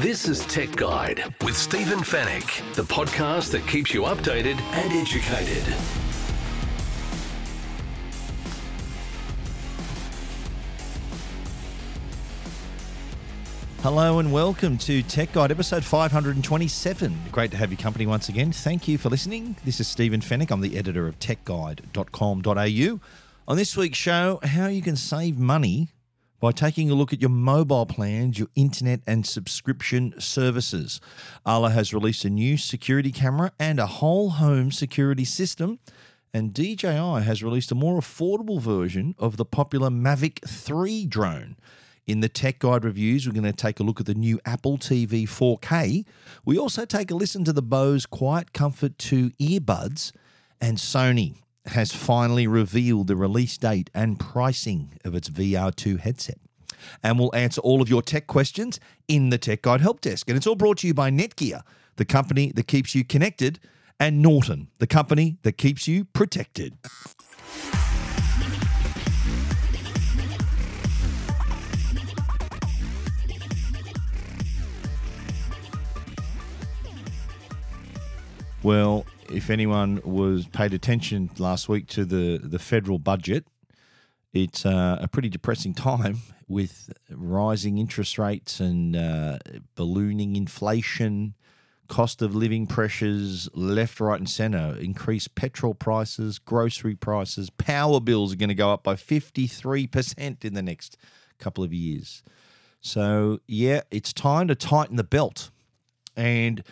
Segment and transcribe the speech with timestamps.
[0.00, 5.62] This is Tech Guide with Stephen Fenech, the podcast that keeps you updated and educated.
[13.82, 17.18] Hello and welcome to Tech Guide episode 527.
[17.32, 18.52] Great to have your company once again.
[18.52, 19.56] Thank you for listening.
[19.64, 20.50] This is Stephen Fenech.
[20.50, 23.00] I'm the editor of techguide.com.au.
[23.48, 25.88] On this week's show, how you can save money
[26.46, 31.00] by taking a look at your mobile plans, your internet and subscription services.
[31.44, 35.80] Arlo has released a new security camera and a whole home security system.
[36.32, 36.86] And DJI
[37.24, 41.56] has released a more affordable version of the popular Mavic 3 drone.
[42.06, 44.78] In the Tech Guide reviews, we're going to take a look at the new Apple
[44.78, 46.04] TV 4K.
[46.44, 50.12] We also take a listen to the Bose Quiet Comfort 2 earbuds.
[50.60, 56.38] And Sony has finally revealed the release date and pricing of its VR2 headset.
[57.02, 60.28] And we'll answer all of your tech questions in the Tech Guide Help Desk.
[60.28, 61.62] And it's all brought to you by Netgear,
[61.96, 63.58] the company that keeps you connected,
[63.98, 66.76] and Norton, the company that keeps you protected.
[78.62, 83.46] Well, if anyone was paid attention last week to the, the federal budget,
[84.32, 89.38] it's uh, a pretty depressing time with rising interest rates and uh,
[89.74, 91.34] ballooning inflation,
[91.88, 98.32] cost of living pressures, left, right, and centre, increased petrol prices, grocery prices, power bills
[98.32, 100.96] are going to go up by 53% in the next
[101.38, 102.22] couple of years.
[102.80, 105.50] So, yeah, it's time to tighten the belt.
[106.16, 106.62] And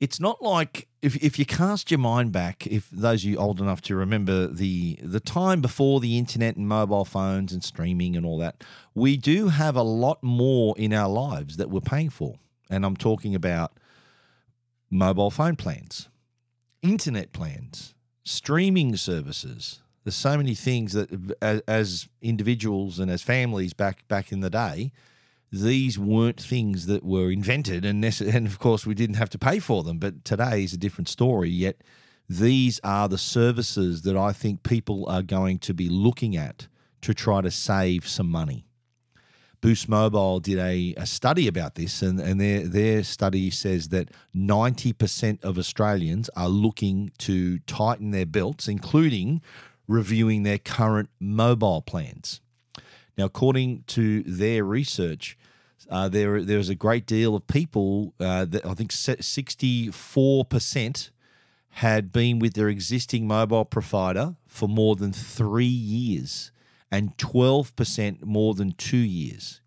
[0.00, 3.60] it's not like if, if you cast your mind back, if those of you old
[3.60, 8.24] enough to remember the the time before the internet and mobile phones and streaming and
[8.24, 12.36] all that, we do have a lot more in our lives that we're paying for.
[12.70, 13.78] And I'm talking about
[14.90, 16.08] mobile phone plans,
[16.80, 19.80] internet plans, streaming services.
[20.04, 24.50] There's so many things that as, as individuals and as families back back in the
[24.50, 24.90] day,
[25.54, 29.60] these weren't things that were invented, and, and of course, we didn't have to pay
[29.60, 29.98] for them.
[29.98, 31.48] But today is a different story.
[31.48, 31.82] Yet,
[32.28, 36.66] these are the services that I think people are going to be looking at
[37.02, 38.66] to try to save some money.
[39.60, 44.10] Boost Mobile did a, a study about this, and, and their, their study says that
[44.34, 49.40] 90% of Australians are looking to tighten their belts, including
[49.86, 52.40] reviewing their current mobile plans.
[53.16, 55.38] Now, according to their research,
[55.90, 61.10] uh, there there's a great deal of people uh, that I think 64%
[61.68, 66.52] had been with their existing mobile provider for more than three years
[66.90, 69.60] and 12% more than two years.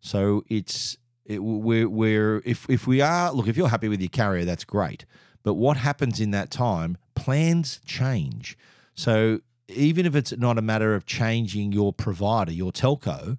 [0.00, 0.96] So it's
[1.28, 4.64] it, we're, we're if, if we are look if you're happy with your carrier that's
[4.64, 5.04] great
[5.42, 8.56] but what happens in that time plans change
[8.94, 13.36] so even if it's not a matter of changing your provider your telco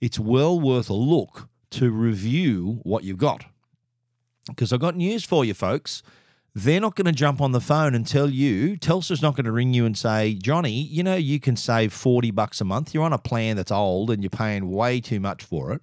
[0.00, 3.44] it's well worth a look to review what you've got.
[4.48, 6.02] Because I've got news for you, folks.
[6.54, 9.52] They're not going to jump on the phone and tell you, Telstra's not going to
[9.52, 12.92] ring you and say, Johnny, you know, you can save 40 bucks a month.
[12.92, 15.82] You're on a plan that's old and you're paying way too much for it.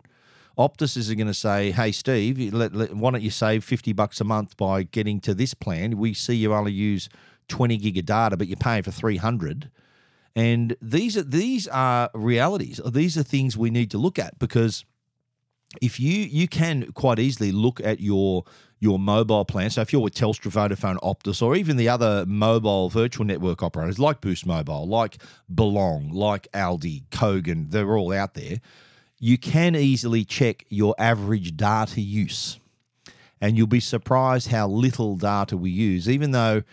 [0.60, 4.22] Optus is going to say, hey, Steve, let, let, why don't you save 50 bucks
[4.22, 5.98] a month by getting to this plan?
[5.98, 7.10] We see you only use
[7.48, 9.72] 20 gig of data, but you're paying for 300.
[10.36, 12.80] And these are, these are realities.
[12.86, 14.86] These are things we need to look at because–
[15.82, 18.44] if you you can quite easily look at your
[18.80, 19.70] your mobile plan.
[19.70, 24.00] So if you're with Telstra, Vodafone, Optus, or even the other mobile virtual network operators
[24.00, 25.18] like Boost Mobile, like
[25.54, 28.62] Belong, like Aldi, Kogan, they're all out there.
[29.20, 32.58] You can easily check your average data use,
[33.42, 36.08] and you'll be surprised how little data we use.
[36.08, 36.64] Even though,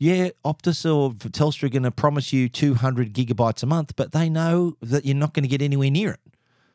[0.00, 4.28] yeah, Optus or Telstra are going to promise you 200 gigabytes a month, but they
[4.28, 6.33] know that you're not going to get anywhere near it.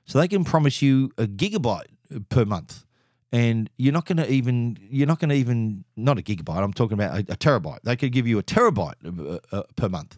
[0.10, 1.86] So they can promise you a gigabyte
[2.30, 2.84] per month,
[3.32, 6.58] and you're not going to even you're not going to even not a gigabyte.
[6.58, 7.84] I'm talking about a, a terabyte.
[7.84, 10.18] They could give you a terabyte uh, uh, per month,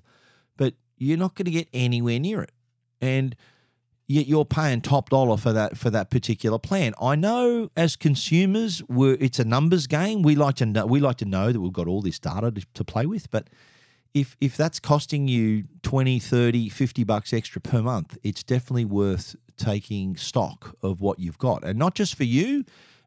[0.55, 2.53] but you're not going to get anywhere near it,
[3.01, 3.35] and
[4.07, 6.93] yet you're paying top dollar for that for that particular plan.
[7.01, 10.21] I know as consumers, we're, it's a numbers game.
[10.21, 12.65] We like to know, we like to know that we've got all this data to,
[12.75, 13.49] to play with, but
[14.13, 19.37] if if that's costing you 20 30 50 bucks extra per month it's definitely worth
[19.57, 22.63] taking stock of what you've got and not just for you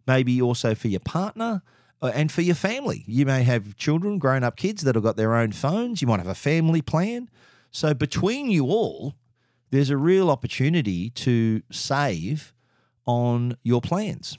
[0.07, 1.63] maybe also for your partner
[2.03, 3.05] uh, and for your family.
[3.07, 6.03] You may have children grown up kids that have got their own phones.
[6.03, 7.31] You might have a family plan.
[7.71, 9.15] So between you all
[9.75, 12.55] there's a real opportunity to save
[13.07, 14.39] on your plans.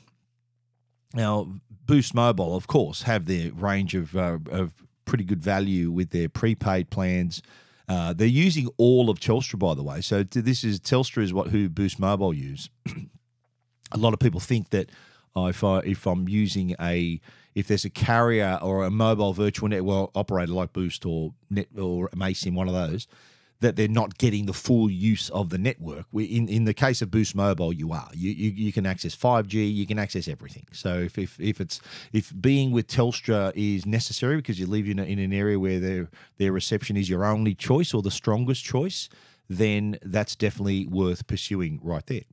[1.13, 6.11] Now, Boost Mobile, of course, have their range of, uh, of pretty good value with
[6.11, 7.41] their prepaid plans.
[7.87, 10.01] Uh, they're using all of Telstra, by the way.
[10.01, 12.69] So this is Telstra is what who Boost Mobile use.
[13.91, 14.89] a lot of people think that
[15.35, 17.19] uh, if I if I'm using a
[17.53, 22.09] if there's a carrier or a mobile virtual network operator like Boost or Net or
[22.09, 23.07] Amaysim, one of those,
[23.65, 26.05] that they're not getting the full use of the network.
[26.13, 28.09] In, in the case of Boost Mobile, you are.
[28.13, 30.67] You, you, you can access 5G, you can access everything.
[30.71, 31.81] So if, if, if it's
[32.13, 35.79] if being with Telstra is necessary because you live in, a, in an area where
[35.79, 39.09] their their reception is your only choice or the strongest choice,
[39.49, 42.25] then that's definitely worth pursuing right there.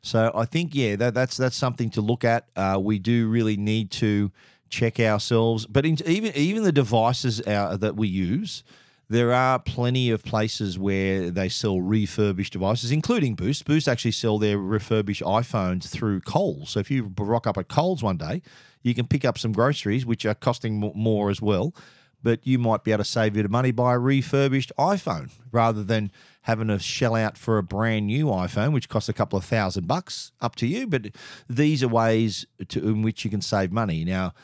[0.00, 2.48] So I think yeah, that, that's that's something to look at.
[2.56, 4.32] Uh, we do really need to
[4.70, 8.64] check ourselves, but in, even even the devices uh, that we use
[9.10, 13.64] there are plenty of places where they sell refurbished devices, including Boost.
[13.64, 16.70] Boost actually sell their refurbished iPhones through Coles.
[16.70, 18.42] So if you rock up at Coles one day,
[18.82, 21.74] you can pick up some groceries, which are costing more as well.
[22.22, 25.30] But you might be able to save a bit of money by a refurbished iPhone
[25.52, 26.10] rather than
[26.42, 29.86] having to shell out for a brand new iPhone, which costs a couple of thousand
[29.86, 30.32] bucks.
[30.40, 30.86] Up to you.
[30.86, 31.12] But
[31.48, 34.04] these are ways to, in which you can save money.
[34.04, 34.34] Now,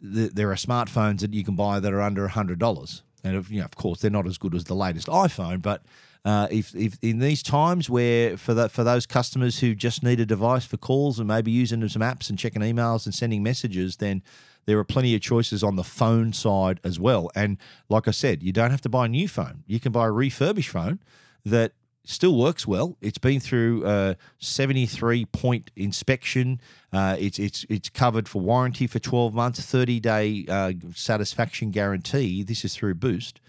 [0.00, 3.60] there are smartphones that you can buy that are under a $100 and of, you
[3.60, 5.82] know, of course, they're not as good as the latest iPhone, but
[6.24, 10.26] uh, if, if in these times where for for those customers who just need a
[10.26, 14.22] device for calls and maybe using some apps and checking emails and sending messages, then
[14.66, 17.28] there are plenty of choices on the phone side as well.
[17.34, 17.58] And
[17.88, 20.12] like I said, you don't have to buy a new phone; you can buy a
[20.12, 21.00] refurbished phone
[21.44, 21.72] that
[22.04, 22.96] still works well.
[23.00, 26.60] It's been through a 73 point inspection.
[26.92, 32.42] Uh, it's it's it's covered for warranty for 12 months, 30 day uh, satisfaction guarantee.
[32.42, 33.40] This is through Boost,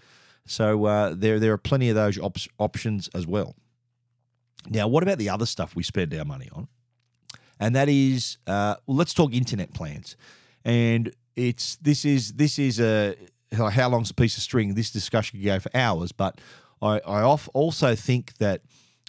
[0.46, 3.54] so uh, there there are plenty of those op- options as well.
[4.68, 6.68] Now, what about the other stuff we spend our money on?
[7.60, 10.16] And that is, uh, well, let's talk internet plans.
[10.64, 13.16] And it's this is this is a
[13.52, 14.74] how long's a piece of string?
[14.74, 16.40] This discussion could go for hours, but
[16.84, 18.60] I, I also think that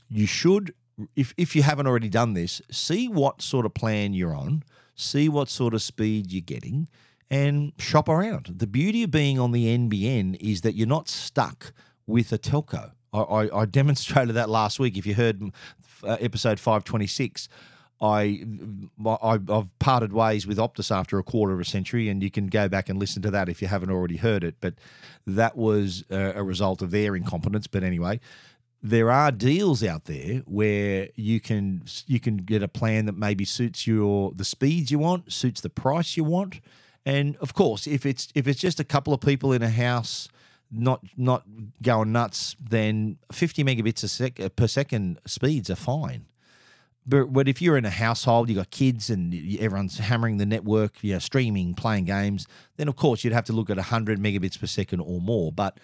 [0.10, 0.74] you should,
[1.16, 4.63] if, if you haven't already done this, see what sort of plan you're on,
[4.95, 6.88] see what sort of speed you're getting,
[7.30, 8.54] and shop around.
[8.57, 11.74] The beauty of being on the NBN is that you're not stuck
[12.07, 12.92] with a telco.
[13.12, 14.98] I, I, I demonstrated that last week.
[14.98, 15.44] If you heard
[16.04, 17.50] uh, episode 526,
[18.01, 18.44] I,
[19.06, 22.47] I have parted ways with Optus after a quarter of a century, and you can
[22.47, 24.56] go back and listen to that if you haven't already heard it.
[24.59, 24.75] But
[25.25, 27.68] that was a, a result of their incompetence.
[27.68, 28.19] But anyway,
[28.83, 33.45] there are deals out there where you can you can get a plan that maybe
[33.45, 36.59] suits your the speeds you want, suits the price you want,
[37.06, 40.27] and of course, if it's if it's just a couple of people in a house
[40.71, 41.44] not not
[41.81, 46.25] going nuts, then 50 megabits a sec, per second speeds are fine.
[47.07, 51.04] But, but if you're in a household, you've got kids and everyone's hammering the network,
[51.04, 52.48] you know, streaming, playing games,
[52.78, 55.52] then of course you'd have to look at 100 megabits per second or more.
[55.52, 55.80] But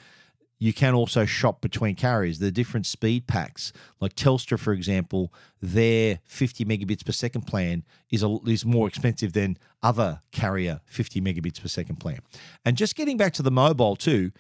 [0.62, 2.38] you can also shop between carriers.
[2.38, 8.22] The different speed packs, like Telstra, for example, their 50 megabits per second plan is
[8.22, 12.20] a, is more expensive than other carrier 50 megabits per second plan.
[12.64, 14.32] And just getting back to the mobile too,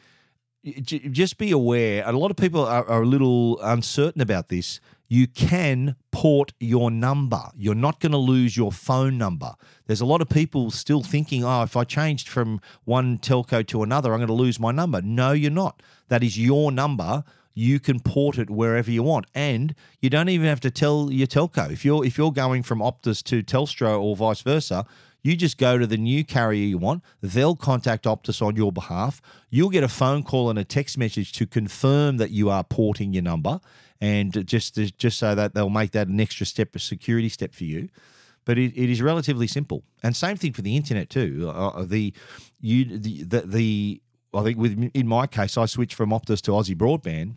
[0.63, 2.03] just be aware.
[2.07, 4.79] A lot of people are, are a little uncertain about this
[5.11, 7.41] you can port your number.
[7.57, 9.55] You're not going to lose your phone number.
[9.85, 13.83] There's a lot of people still thinking, oh, if I changed from one telco to
[13.83, 15.01] another, I'm going to lose my number.
[15.01, 15.83] No, you're not.
[16.07, 17.25] That is your number.
[17.53, 21.27] You can port it wherever you want, and you don't even have to tell your
[21.27, 24.85] telco if you're if you're going from Optus to Telstra or vice versa.
[25.23, 27.03] You just go to the new carrier you want.
[27.21, 29.21] They'll contact Optus on your behalf.
[29.49, 33.13] You'll get a phone call and a text message to confirm that you are porting
[33.13, 33.59] your number
[34.01, 37.65] and just just so that they'll make that an extra step, a security step for
[37.65, 37.89] you.
[38.43, 41.51] But it, it is relatively simple, and same thing for the internet too.
[41.53, 42.13] Uh, uh the
[42.59, 44.01] you the, the the
[44.33, 47.35] I think with in my case, I switched from Optus to Aussie Broadband,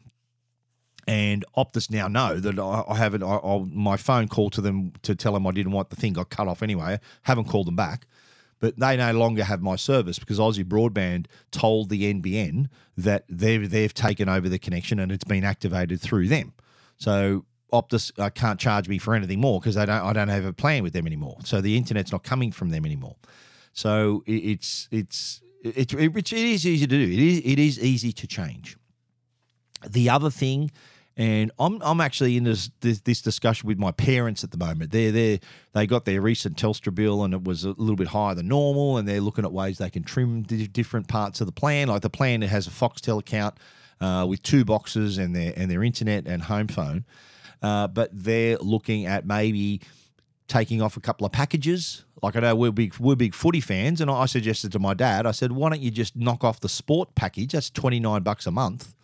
[1.06, 3.22] and Optus now know that I, haven't.
[3.22, 6.14] I, I, my phone call to them to tell them I didn't want the thing
[6.14, 6.98] got cut off anyway.
[7.22, 8.06] Haven't called them back,
[8.60, 13.68] but they no longer have my service because Aussie Broadband told the NBN that they've
[13.68, 16.52] they've taken over the connection and it's been activated through them.
[16.96, 20.44] So Optus uh, can't charge me for anything more because I don't I don't have
[20.44, 21.38] a plan with them anymore.
[21.44, 23.16] So the internet's not coming from them anymore.
[23.72, 27.02] So it, it's it's it, it, it is easy to do.
[27.02, 28.76] It is it is easy to change.
[29.86, 30.70] The other thing
[31.16, 34.90] and I'm I'm actually in this, this, this discussion with my parents at the moment.
[34.90, 35.40] They're they
[35.72, 38.98] they got their recent Telstra bill and it was a little bit higher than normal,
[38.98, 41.88] and they're looking at ways they can trim different parts of the plan.
[41.88, 43.54] Like the plan that has a Foxtel account
[44.00, 47.04] uh, with two boxes and their and their internet and home phone,
[47.62, 49.80] uh, but they're looking at maybe
[50.48, 54.00] taking off a couple of packages Like I know we're big we're big footy fans,
[54.00, 56.70] and I suggested to my dad, I said, why don't you just knock off the
[56.70, 57.52] sport package?
[57.52, 58.94] That's twenty nine bucks a month,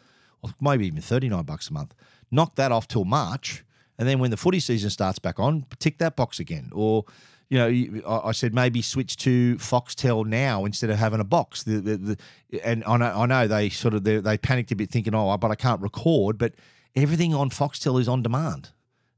[0.60, 1.94] maybe even thirty nine bucks a month.
[2.30, 3.64] Knock that off till March,
[3.98, 6.70] and then when the footy season starts back on, tick that box again.
[6.72, 7.04] Or
[7.50, 11.64] you know, I said maybe switch to Foxtel now instead of having a box.
[11.64, 14.76] The, the, the, and I know, I know they sort of they, they panicked a
[14.76, 16.54] bit, thinking, "Oh, but I can't record." But
[16.94, 18.70] everything on Foxtel is on demand.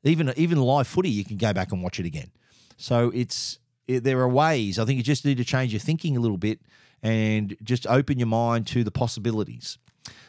[0.02, 2.30] Even even live footy, you can go back and watch it again.
[2.78, 4.78] So it's it, there are ways.
[4.78, 6.60] I think you just need to change your thinking a little bit
[7.02, 9.76] and just open your mind to the possibilities.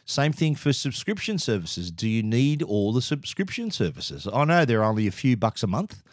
[0.06, 1.92] Same thing for subscription services.
[1.92, 4.28] Do you need all the subscription services?
[4.32, 6.04] I know they're only a few bucks a month,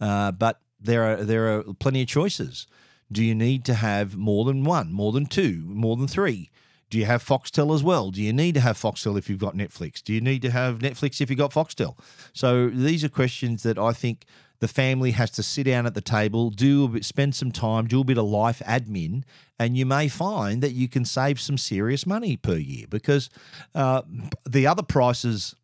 [0.00, 2.66] uh, but there are there are plenty of choices.
[3.10, 6.50] Do you need to have more than one, more than two, more than three?
[6.90, 8.10] Do you have Foxtel as well?
[8.10, 10.02] Do you need to have Foxtel if you've got Netflix?
[10.02, 11.96] Do you need to have Netflix if you've got Foxtel?
[12.32, 14.26] So these are questions that I think
[14.60, 17.86] the family has to sit down at the table, do a bit, spend some time,
[17.86, 19.24] do a bit of life admin,
[19.58, 23.30] and you may find that you can save some serious money per year because
[23.74, 24.02] uh,
[24.48, 25.54] the other prices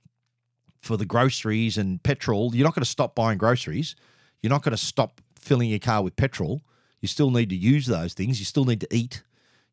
[0.81, 3.97] for the groceries and petrol, you're not going to stop buying groceries.
[4.41, 6.62] You're not going to stop filling your car with petrol.
[7.00, 8.38] You still need to use those things.
[8.38, 9.23] You still need to eat.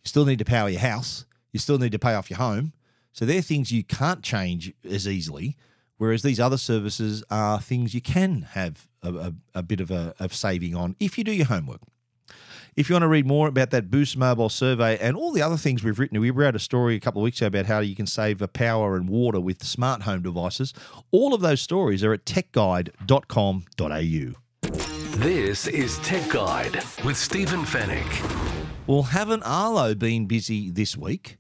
[0.04, 1.26] You still need to power your house.
[1.52, 2.74] You still need to pay off your home.
[3.14, 5.56] So they're things you can't change as easily.
[5.98, 10.14] Whereas these other services are things you can have a, a, a bit of a
[10.20, 11.82] of saving on if you do your homework.
[12.76, 15.58] If you want to read more about that Boost Mobile survey and all the other
[15.58, 17.96] things we've written, we wrote a story a couple of weeks ago about how you
[17.96, 20.74] can save power and water with smart home devices.
[21.12, 25.20] All of those stories are at techguide.com.au.
[25.20, 28.58] This is Tech Guide with Stephen Fenech.
[28.88, 31.38] Well, haven't Arlo been busy this week?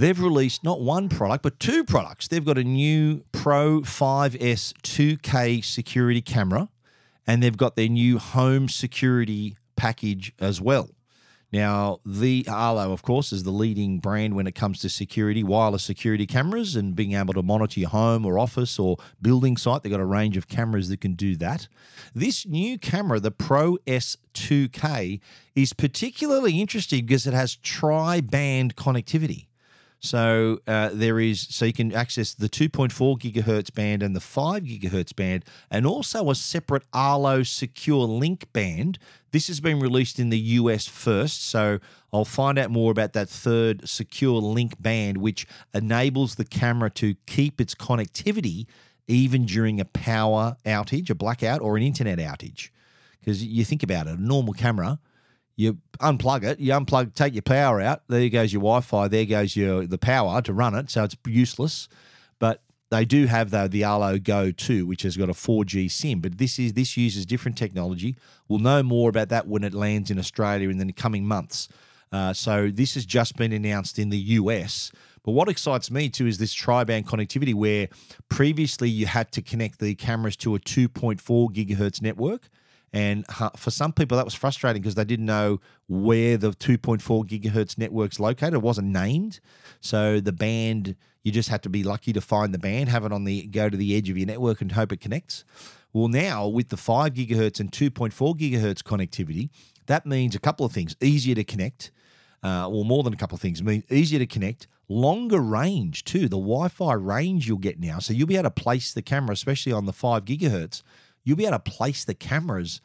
[0.00, 2.26] They've released not one product, but two products.
[2.26, 6.70] They've got a new Pro 5S 2K security camera,
[7.26, 10.88] and they've got their new home security package as well.
[11.52, 15.84] Now, the Arlo, of course, is the leading brand when it comes to security, wireless
[15.84, 19.82] security cameras, and being able to monitor your home or office or building site.
[19.82, 21.68] They've got a range of cameras that can do that.
[22.14, 25.20] This new camera, the Pro S2K,
[25.54, 29.48] is particularly interesting because it has tri band connectivity.
[30.00, 34.62] So uh, there is so you can access the 2.4 gigahertz band and the 5
[34.62, 38.98] gigahertz band, and also a separate Arlo Secure Link band.
[39.30, 41.80] This has been released in the US first, so
[42.14, 47.14] I'll find out more about that third Secure Link band, which enables the camera to
[47.26, 48.66] keep its connectivity
[49.06, 52.70] even during a power outage, a blackout, or an internet outage.
[53.18, 54.98] Because you think about it, a normal camera
[55.60, 58.02] you unplug it, you unplug, take your power out.
[58.08, 59.08] There goes your Wi-Fi.
[59.08, 61.88] There goes your the power to run it, so it's useless.
[62.38, 66.20] But they do have though the Arlo Go 2, which has got a 4G SIM.
[66.20, 68.16] But this is this uses different technology.
[68.48, 71.68] We'll know more about that when it lands in Australia in the coming months.
[72.10, 74.90] Uh, so this has just been announced in the US.
[75.22, 77.88] But what excites me too is this tri-band connectivity, where
[78.30, 81.20] previously you had to connect the cameras to a 2.4
[81.54, 82.48] gigahertz network.
[82.92, 83.24] And
[83.56, 88.18] for some people, that was frustrating because they didn't know where the 2.4 gigahertz network's
[88.18, 88.54] located.
[88.54, 89.38] It wasn't named.
[89.80, 93.12] So the band, you just had to be lucky to find the band, have it
[93.12, 95.44] on the, go to the edge of your network and hope it connects.
[95.92, 99.50] Well, now with the 5 gigahertz and 2.4 gigahertz connectivity,
[99.86, 101.92] that means a couple of things easier to connect,
[102.42, 106.28] uh, or more than a couple of things, mean easier to connect, longer range too.
[106.28, 107.98] The Wi Fi range you'll get now.
[107.98, 110.82] So you'll be able to place the camera, especially on the 5 gigahertz
[111.30, 112.80] you'll be able to place the cameras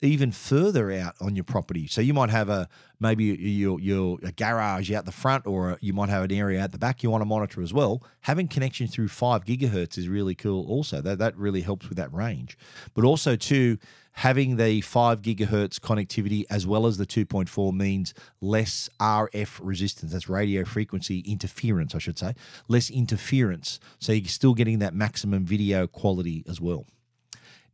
[0.00, 1.88] even further out on your property.
[1.88, 2.68] So you might have a
[3.00, 6.70] maybe your your a garage out the front, or you might have an area at
[6.70, 8.04] the back you want to monitor as well.
[8.20, 10.64] Having connection through five gigahertz is really cool.
[10.68, 12.56] Also, that that really helps with that range.
[12.94, 13.78] But also too,
[14.12, 19.58] having the five gigahertz connectivity as well as the two point four means less RF
[19.60, 20.12] resistance.
[20.12, 22.34] That's radio frequency interference, I should say.
[22.68, 26.86] Less interference, so you're still getting that maximum video quality as well.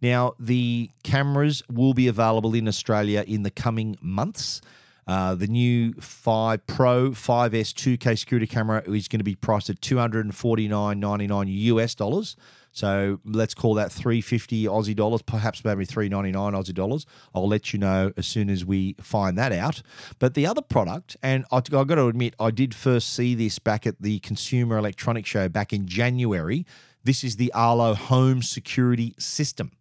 [0.03, 4.61] Now, the cameras will be available in Australia in the coming months.
[5.07, 9.81] Uh, the new 5 Pro 5S 2K security camera is going to be priced at
[9.81, 12.37] 249.99 US dollars.
[12.75, 17.07] So let's call that 350 Aussie dollars, perhaps maybe 399 Aussie dollars.
[17.33, 19.81] I'll let you know as soon as we find that out.
[20.19, 23.87] But the other product, and I've got to admit, I did first see this back
[23.87, 26.67] at the Consumer Electronics Show back in January.
[27.04, 29.73] This is the Arlo Home Security System.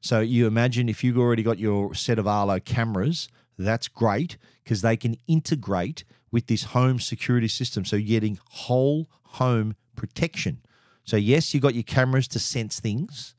[0.00, 4.80] So you imagine if you've already got your set of Arlo cameras, that's great because
[4.80, 7.84] they can integrate with this home security system.
[7.84, 10.62] So you're getting whole home protection.
[11.04, 13.34] So, yes, you've got your cameras to sense things,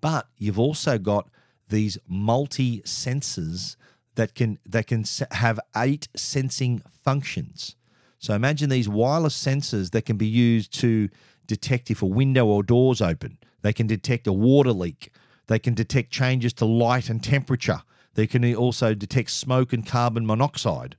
[0.00, 1.28] but you've also got
[1.68, 3.76] these multi sensors
[4.16, 7.76] that can that can have eight sensing functions.
[8.18, 11.08] So imagine these wireless sensors that can be used to
[11.50, 13.36] detect if a window or door's open.
[13.62, 15.12] They can detect a water leak.
[15.48, 17.82] They can detect changes to light and temperature.
[18.14, 20.94] They can also detect smoke and carbon monoxide.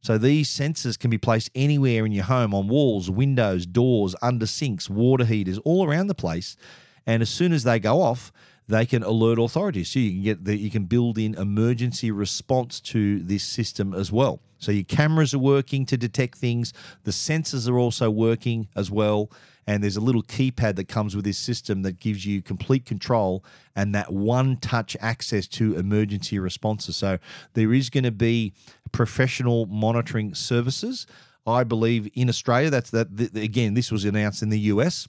[0.00, 4.46] So these sensors can be placed anywhere in your home on walls, windows, doors, under
[4.46, 6.56] sinks, water heaters, all around the place.
[7.04, 8.32] And as soon as they go off,
[8.68, 9.90] they can alert authorities.
[9.90, 14.12] So you can get the, you can build in emergency response to this system as
[14.12, 14.40] well.
[14.58, 16.72] So your cameras are working to detect things.
[17.02, 19.30] The sensors are also working as well.
[19.66, 23.44] And there's a little keypad that comes with this system that gives you complete control
[23.76, 26.96] and that one touch access to emergency responses.
[26.96, 27.18] So
[27.54, 28.52] there is going to be
[28.92, 31.06] professional monitoring services.
[31.46, 35.08] I believe in Australia, that's that th- again, this was announced in the US.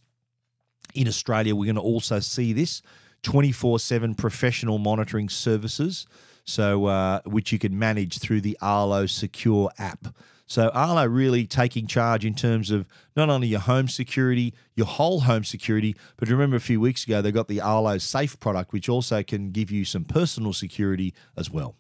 [0.93, 2.81] In Australia, we're going to also see this
[3.23, 6.05] 24 7 professional monitoring services.
[6.43, 10.07] So, uh, which you can manage through the Arlo Secure app.
[10.51, 15.21] So Arlo really taking charge in terms of not only your home security, your whole
[15.21, 18.89] home security, but remember a few weeks ago they got the Arlo Safe product, which
[18.89, 21.77] also can give you some personal security as well.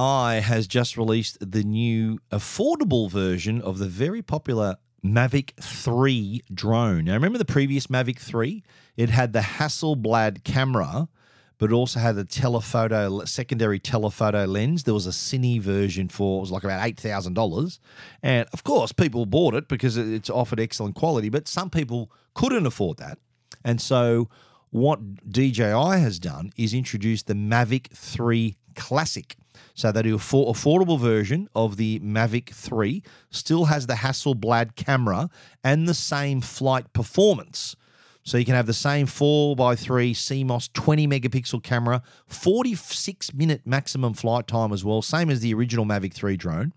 [0.41, 7.05] has just released the new affordable version of the very popular Mavic 3 drone.
[7.05, 8.63] Now, remember the previous Mavic 3?
[8.97, 11.09] It had the Hasselblad camera,
[11.57, 14.83] but also had the telephoto, secondary telephoto lens.
[14.83, 17.79] There was a Cine version for, it was like about $8,000.
[18.21, 22.67] And of course, people bought it because it's offered excellent quality, but some people couldn't
[22.67, 23.17] afford that.
[23.65, 24.29] And so,
[24.69, 29.35] what DJI has done is introduce the Mavic 3 Classic.
[29.73, 35.29] So they do affordable version of the Mavic 3, still has the Hasselblad camera
[35.63, 37.75] and the same flight performance.
[38.23, 44.47] So you can have the same 4x3 CMOS 20 megapixel camera, 46 minute maximum flight
[44.47, 46.73] time as well, same as the original Mavic 3 drone.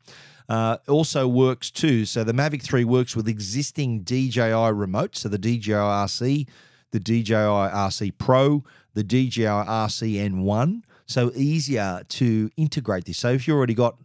[0.48, 2.04] Uh, also works too.
[2.04, 6.48] So the Mavic 3 works with existing DJI remotes, so the DJI RC,
[6.90, 13.18] the DJI RC Pro, the DJI RC N1 so easier to integrate this.
[13.18, 13.96] So if you already got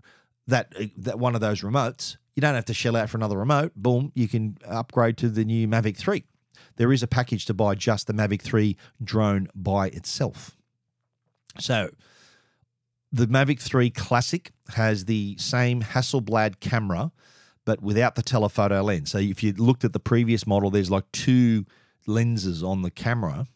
[0.48, 3.38] that uh, that one of those remotes, you don't have to shell out for another
[3.38, 3.74] remote.
[3.76, 6.24] Boom, you can upgrade to the new Mavic 3.
[6.76, 10.56] There is a package to buy just the Mavic 3 drone by itself.
[11.60, 11.90] So
[13.12, 17.12] the Mavic 3 Classic has the same Hasselblad camera,
[17.66, 19.12] but without the telephoto lens.
[19.12, 21.66] So if you looked at the previous model, there's like two
[22.06, 23.48] lenses on the camera,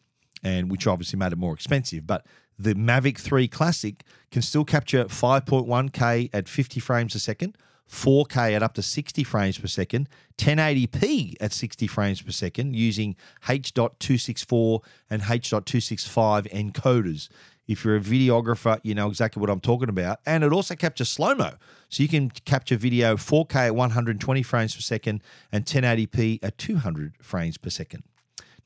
[0.42, 2.06] and which obviously made it more expensive.
[2.06, 2.26] But
[2.62, 7.56] the Mavic 3 Classic can still capture 5.1K at 50 frames a second,
[7.90, 13.16] 4K at up to 60 frames per second, 1080p at 60 frames per second using
[13.48, 17.28] H.264 and H.265 encoders.
[17.68, 20.18] If you're a videographer, you know exactly what I'm talking about.
[20.26, 21.52] And it also captures slow mo.
[21.88, 25.22] So you can capture video 4K at 120 frames per second
[25.52, 28.04] and 1080p at 200 frames per second.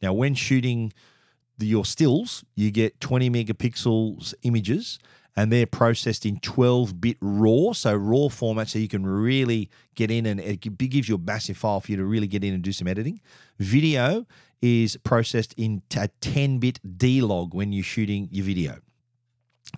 [0.01, 0.93] Now, when shooting
[1.59, 4.99] your stills, you get 20 megapixels images
[5.37, 10.11] and they're processed in 12 bit RAW, so RAW format, so you can really get
[10.11, 12.63] in and it gives you a massive file for you to really get in and
[12.63, 13.21] do some editing.
[13.59, 14.27] Video
[14.63, 18.79] is processed in a 10 bit D log when you're shooting your video.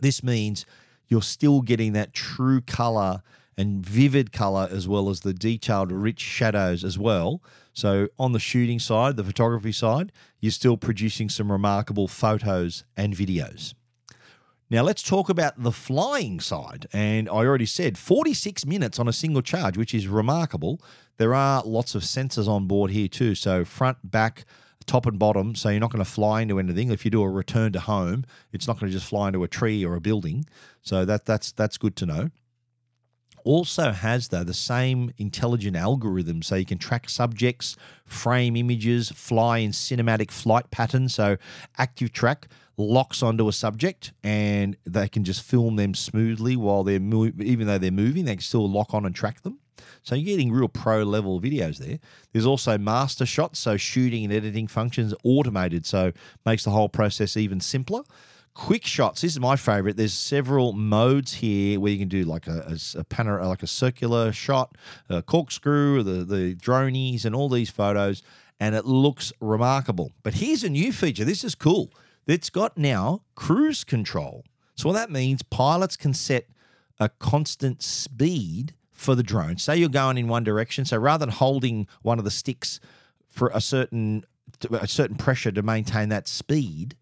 [0.01, 0.65] This means
[1.09, 3.23] you're still getting that true color
[3.59, 7.43] and vivid color as well as the detailed, rich shadows as well.
[7.73, 13.15] So, on the shooting side, the photography side, you're still producing some remarkable photos and
[13.15, 13.75] videos.
[14.71, 16.87] Now, let's talk about the flying side.
[16.93, 20.81] And I already said 46 minutes on a single charge, which is remarkable.
[21.17, 23.35] There are lots of sensors on board here, too.
[23.35, 24.45] So, front, back,
[24.87, 25.57] top and bottom.
[25.57, 26.93] So, you're not going to fly into anything.
[26.93, 29.49] If you do a return to home, it's not going to just fly into a
[29.49, 30.47] tree or a building.
[30.83, 32.31] So, that, that's, that's good to know
[33.49, 39.57] also has though the same intelligent algorithm so you can track subjects frame images fly
[39.57, 41.15] in cinematic flight patterns.
[41.15, 41.39] So
[41.79, 47.01] active track locks onto a subject and they can just film them smoothly while they're
[47.01, 49.59] even though they're moving they can still lock on and track them.
[50.03, 52.01] So you're getting real pro level videos there.
[52.33, 56.13] There's also master shots so shooting and editing functions automated so
[56.45, 58.03] makes the whole process even simpler
[58.59, 62.49] quick shots this is my favorite there's several modes here where you can do like
[62.49, 64.77] a, a, a panor- uh, like a circular shot
[65.09, 68.23] a corkscrew the the dronies and all these photos
[68.61, 70.13] and it looks remarkable.
[70.23, 71.25] But here's a new feature.
[71.25, 71.93] This is cool.
[72.27, 74.45] It's got now cruise control.
[74.75, 76.47] So what that means, pilots can set
[77.01, 79.59] a constant speed for the drone.
[79.59, 82.81] Say you're going in one direction, so rather than holding one of the sticks
[83.29, 84.25] for a certain
[84.71, 86.97] a certain pressure to maintain that speed,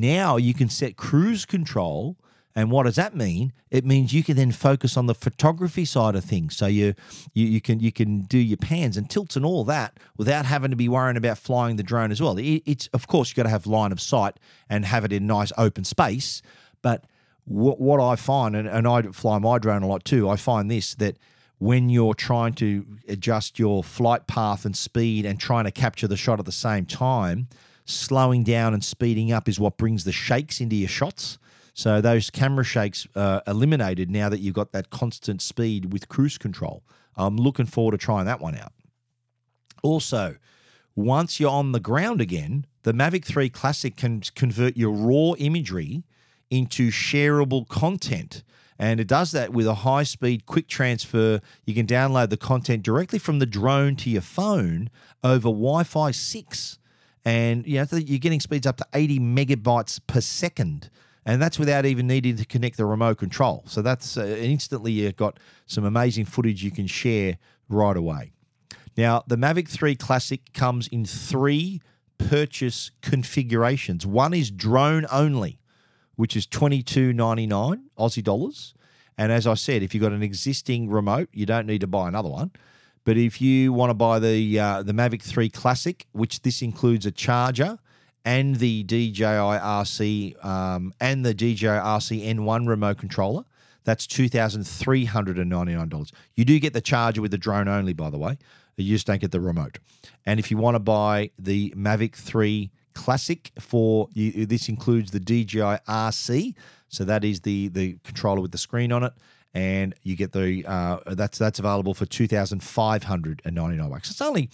[0.00, 2.16] now you can set cruise control
[2.54, 3.52] and what does that mean?
[3.70, 6.56] It means you can then focus on the photography side of things.
[6.56, 6.94] So you,
[7.32, 10.70] you you can you can do your pans and tilts and all that without having
[10.70, 12.36] to be worrying about flying the drone as well.
[12.38, 15.26] It, it's of course you've got to have line of sight and have it in
[15.26, 16.42] nice open space.
[16.82, 17.04] But
[17.44, 20.70] what, what I find, and, and I fly my drone a lot too, I find
[20.70, 21.16] this that
[21.58, 26.16] when you're trying to adjust your flight path and speed and trying to capture the
[26.16, 27.48] shot at the same time,
[27.84, 31.38] slowing down and speeding up is what brings the shakes into your shots.
[31.74, 36.38] So those camera shakes are eliminated now that you've got that constant speed with cruise
[36.38, 36.82] control.
[37.16, 38.72] I'm looking forward to trying that one out.
[39.82, 40.36] Also,
[40.94, 46.04] once you're on the ground again, the Mavic 3 Classic can convert your raw imagery
[46.50, 48.42] into shareable content.
[48.78, 51.40] And it does that with a high speed, quick transfer.
[51.64, 54.90] You can download the content directly from the drone to your phone
[55.22, 56.78] over Wi Fi 6.
[57.24, 60.90] And you know, you're getting speeds up to 80 megabytes per second
[61.24, 63.62] and that's without even needing to connect the remote control.
[63.66, 68.32] So that's uh, instantly you've got some amazing footage you can share right away.
[68.96, 71.80] Now, the Mavic 3 Classic comes in three
[72.18, 74.06] purchase configurations.
[74.06, 75.60] One is drone only,
[76.16, 78.74] which is $22.99 Aussie dollars.
[79.16, 82.08] And as I said, if you've got an existing remote, you don't need to buy
[82.08, 82.50] another one.
[83.04, 87.06] But if you want to buy the uh, the Mavic 3 Classic, which this includes
[87.06, 87.78] a charger
[88.24, 93.42] and the DJI RC um, and the DJI RC N1 remote controller.
[93.84, 96.12] That's $2,399.
[96.36, 98.38] You do get the charger with the drone only, by the way.
[98.76, 99.80] You just don't get the remote.
[100.24, 105.20] And if you want to buy the Mavic 3 Classic for you, this includes the
[105.20, 106.54] DJI RC.
[106.88, 109.12] So that is the the controller with the screen on it.
[109.54, 113.76] And you get the uh, that's that's available for two thousand five hundred and ninety
[113.76, 114.10] nine bucks.
[114.10, 114.48] It's only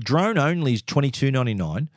[0.00, 1.90] drone only is twenty two ninety nine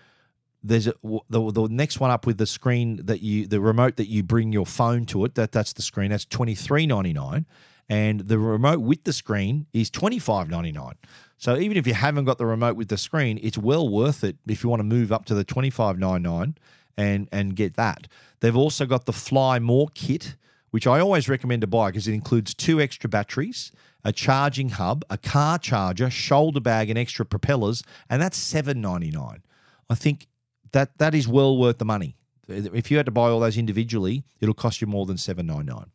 [0.68, 0.94] there's a,
[1.30, 4.52] the, the next one up with the screen that you the remote that you bring
[4.52, 7.46] your phone to it that that's the screen that's 23.99
[7.88, 10.94] and the remote with the screen is 25.99
[11.38, 14.38] so even if you haven't got the remote with the screen it's well worth it
[14.48, 16.56] if you want to move up to the 25.99
[16.98, 18.08] and and get that.
[18.40, 20.36] They've also got the fly more kit
[20.76, 23.72] which I always recommend to buy because it includes two extra batteries,
[24.04, 29.10] a charging hub, a car charger, shoulder bag, and extra propellers, and that's seven ninety
[29.10, 29.42] nine.
[29.90, 30.28] I think
[30.74, 32.18] that that is well worth the money.
[32.50, 35.68] If you had to buy all those individually, it'll cost you more than seven nine
[35.68, 35.92] nine.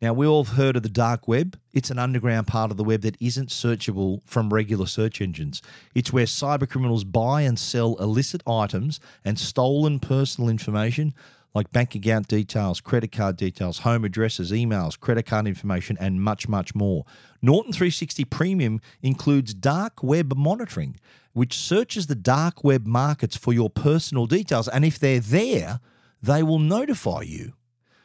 [0.00, 1.58] Now, we all have heard of the dark web.
[1.74, 5.60] It's an underground part of the web that isn't searchable from regular search engines.
[5.94, 11.12] It's where cybercriminals buy and sell illicit items and stolen personal information
[11.54, 16.48] like bank account details, credit card details, home addresses, emails, credit card information, and much,
[16.48, 17.04] much more.
[17.42, 20.96] Norton 360 Premium includes dark web monitoring,
[21.32, 24.68] which searches the dark web markets for your personal details.
[24.68, 25.80] And if they're there,
[26.22, 27.52] they will notify you.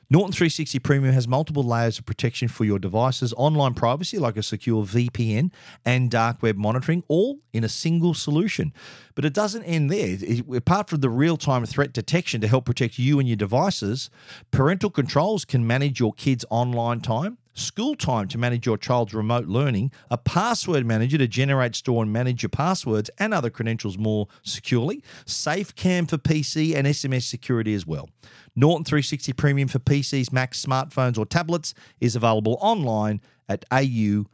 [0.10, 4.44] Norton 360 Premium has multiple layers of protection for your devices, online privacy like a
[4.44, 5.52] secure VPN,
[5.84, 8.72] and dark web monitoring, all in a single solution.
[9.18, 10.16] But it doesn't end there.
[10.56, 14.12] apart from the real time threat detection to help protect you and your devices,
[14.52, 19.48] parental controls can manage your kids' online time school time to manage your child's remote
[19.48, 24.28] learning, a password manager to generate, store, and manage your passwords and other credentials more
[24.44, 28.12] securely, SafeCam for PC and SMS security as well.
[28.56, 34.28] Norton 360 Premium for PCs, Macs, smartphones, or tablets is available online at au.norton.com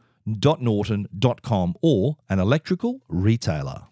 [1.80, 3.84] or an electrical retailer.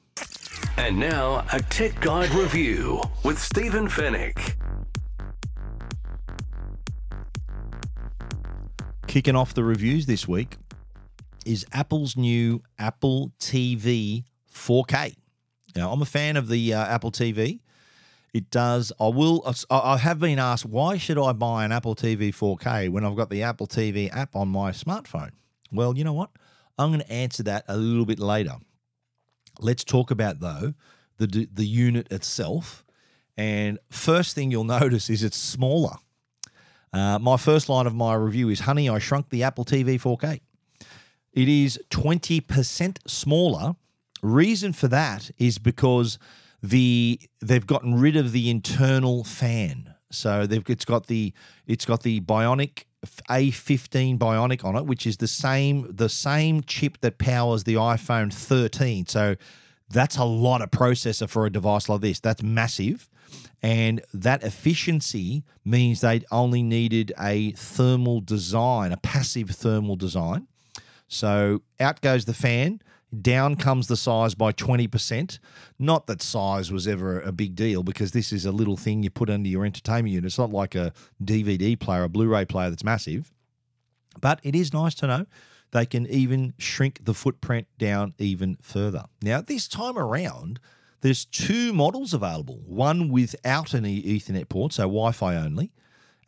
[0.78, 4.54] And now, a Tech Guide review with Stephen Fenech.
[9.06, 10.56] Kicking off the reviews this week
[11.44, 15.14] is Apple's new Apple TV 4K.
[15.76, 17.60] Now, I'm a fan of the uh, Apple TV.
[18.32, 18.92] It does.
[18.98, 19.46] I will.
[19.70, 23.28] I have been asked why should I buy an Apple TV 4K when I've got
[23.28, 25.32] the Apple TV app on my smartphone.
[25.70, 26.30] Well, you know what?
[26.78, 28.56] I'm going to answer that a little bit later.
[29.60, 30.74] Let's talk about though
[31.18, 32.84] the the unit itself.
[33.36, 35.96] And first thing you'll notice is it's smaller.
[36.92, 40.40] Uh, my first line of my review is Honey, I shrunk the Apple TV 4K.
[41.32, 43.74] It is 20% smaller.
[44.22, 46.18] Reason for that is because
[46.62, 49.94] the they've gotten rid of the internal fan.
[50.10, 51.32] So they've it's got the
[51.66, 52.84] it's got the Bionic
[53.28, 58.32] A15 Bionic on it, which is the same the same chip that powers the iPhone
[58.32, 59.06] 13.
[59.06, 59.36] So
[59.90, 62.20] that's a lot of processor for a device like this.
[62.20, 63.08] That's massive.
[63.62, 70.48] And that efficiency means they only needed a thermal design, a passive thermal design.
[71.08, 72.80] So out goes the fan,
[73.20, 75.38] down comes the size by 20%.
[75.78, 79.10] Not that size was ever a big deal because this is a little thing you
[79.10, 80.26] put under your entertainment unit.
[80.26, 83.32] It's not like a DVD player, a Blu ray player that's massive.
[84.20, 85.26] But it is nice to know
[85.72, 89.04] they can even shrink the footprint down even further.
[89.22, 90.60] Now, this time around,
[91.00, 95.72] there's two models available one without an Ethernet port, so Wi Fi only,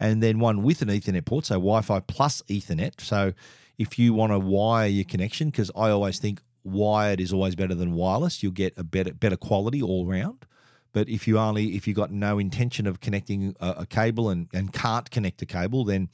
[0.00, 3.00] and then one with an Ethernet port, so Wi Fi plus Ethernet.
[3.00, 3.32] So
[3.78, 7.74] if you want to wire your connection, because I always think wired is always better
[7.74, 10.46] than wireless, you'll get a better better quality all round.
[10.92, 14.48] But if you only if you got no intention of connecting a, a cable and,
[14.52, 16.08] and can't connect a cable, then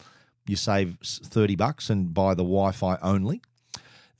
[0.47, 3.43] you save 30 bucks and buy the Wi-Fi only.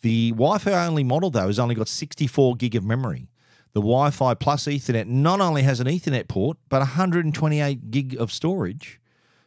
[0.03, 3.29] The Wi-Fi only model though has only got 64 gig of memory.
[3.73, 9.01] The Wi-Fi plus Ethernet not only has an Ethernet port, but 128 gig of storage.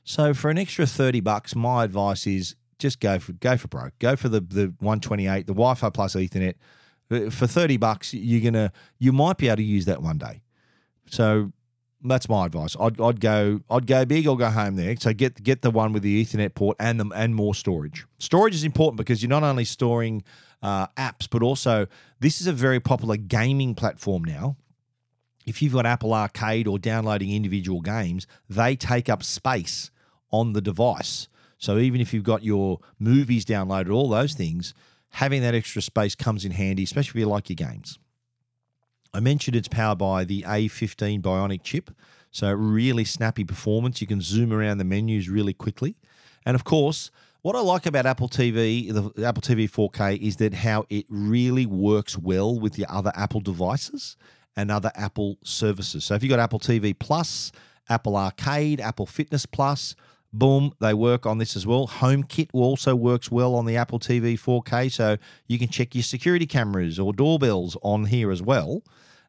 [0.03, 3.97] So for an extra 30 bucks, my advice is just go for go for broke.
[3.97, 6.55] Go for the the 128, the Wi-Fi plus Ethernet.
[7.09, 10.43] Uh, for 30 bucks, you're gonna you might be able to use that one day.
[11.07, 11.51] So
[12.03, 12.75] that's my advice.
[12.79, 14.95] I'd, I'd go I'd go big or go home there.
[14.99, 18.05] So get get the one with the Ethernet port and the, and more storage.
[18.19, 20.23] Storage is important because you're not only storing
[20.61, 21.87] uh, apps, but also
[22.19, 24.57] this is a very popular gaming platform now.
[25.45, 29.91] If you've got Apple Arcade or downloading individual games, they take up space
[30.31, 31.27] on the device.
[31.63, 34.73] So even if you've got your movies downloaded, all those things,
[35.11, 37.99] having that extra space comes in handy, especially if you like your games.
[39.13, 41.91] I mentioned it's powered by the A15 Bionic chip,
[42.31, 44.01] so really snappy performance.
[44.01, 45.95] You can zoom around the menus really quickly.
[46.45, 47.11] And of course,
[47.43, 51.65] what I like about Apple TV, the Apple TV 4K, is that how it really
[51.65, 54.17] works well with your other Apple devices
[54.57, 56.03] and other Apple services.
[56.03, 57.53] So if you've got Apple TV Plus,
[57.87, 59.95] Apple Arcade, Apple Fitness Plus,
[60.33, 61.87] Boom, they work on this as well.
[61.87, 65.17] HomeKit also works well on the Apple TV 4K, so
[65.47, 68.81] you can check your security cameras or doorbells on here as well.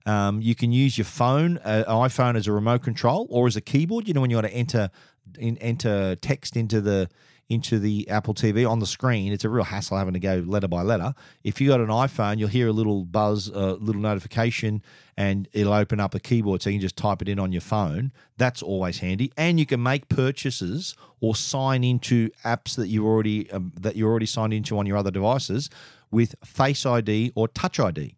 [0.06, 3.60] Um, you can use your phone, uh, iPhone, as a remote control or as a
[3.60, 4.08] keyboard.
[4.08, 4.90] You know when you want to enter
[5.38, 7.08] in, enter text into the
[7.48, 9.32] into the Apple TV on the screen.
[9.32, 11.14] It's a real hassle having to go letter by letter.
[11.42, 14.82] If you got an iPhone, you'll hear a little buzz, a little notification,
[15.16, 17.60] and it'll open up a keyboard so you can just type it in on your
[17.60, 18.12] phone.
[18.38, 19.32] That's always handy.
[19.36, 24.10] And you can make purchases or sign into apps that you already um, that you're
[24.10, 25.68] already signed into on your other devices
[26.10, 28.14] with Face ID or Touch ID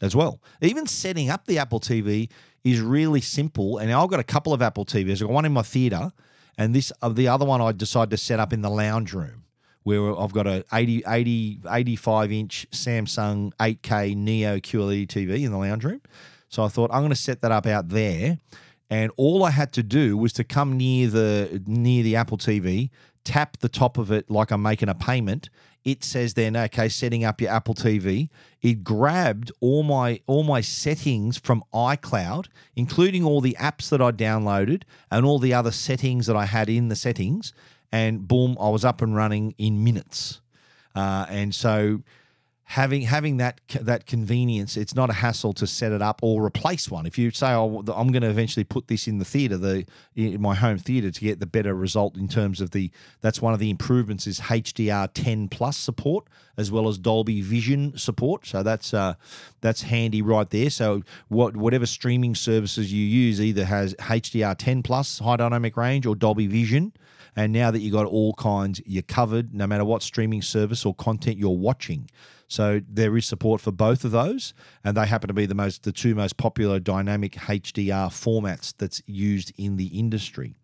[0.00, 0.40] as well.
[0.62, 2.30] Even setting up the Apple TV
[2.64, 3.78] is really simple.
[3.78, 5.14] And I've got a couple of Apple TVs.
[5.14, 6.12] I've got one in my theater
[6.58, 9.44] and this uh, the other one I decided to set up in the lounge room
[9.84, 15.56] where I've got a 80, 80 85 inch Samsung 8K Neo QLED TV in the
[15.56, 16.02] lounge room.
[16.50, 18.38] So I thought I'm going to set that up out there,
[18.90, 22.90] and all I had to do was to come near the near the Apple TV,
[23.24, 25.48] tap the top of it like I'm making a payment.
[25.88, 28.28] It says then, okay, setting up your Apple TV.
[28.60, 34.10] It grabbed all my all my settings from iCloud, including all the apps that I
[34.10, 37.54] downloaded and all the other settings that I had in the settings,
[37.90, 40.42] and boom, I was up and running in minutes.
[40.94, 42.02] Uh, and so
[42.68, 46.90] having having that that convenience it's not a hassle to set it up or replace
[46.90, 47.06] one.
[47.06, 50.40] If you say oh, i'm going to eventually put this in the theater the in
[50.42, 52.90] my home theater to get the better result in terms of the
[53.22, 56.26] that's one of the improvements is hdr 10 plus support
[56.58, 58.44] as well as dolby vision support.
[58.44, 59.14] So that's uh
[59.62, 60.68] that's handy right there.
[60.68, 66.04] So what whatever streaming services you use either has hdr 10 plus high dynamic range
[66.04, 66.92] or dolby vision.
[67.34, 70.94] And now that you've got all kinds you're covered no matter what streaming service or
[70.94, 72.10] content you're watching
[72.48, 75.84] so there is support for both of those, and they happen to be the most
[75.84, 80.56] the two most popular dynamic HDR formats that's used in the industry.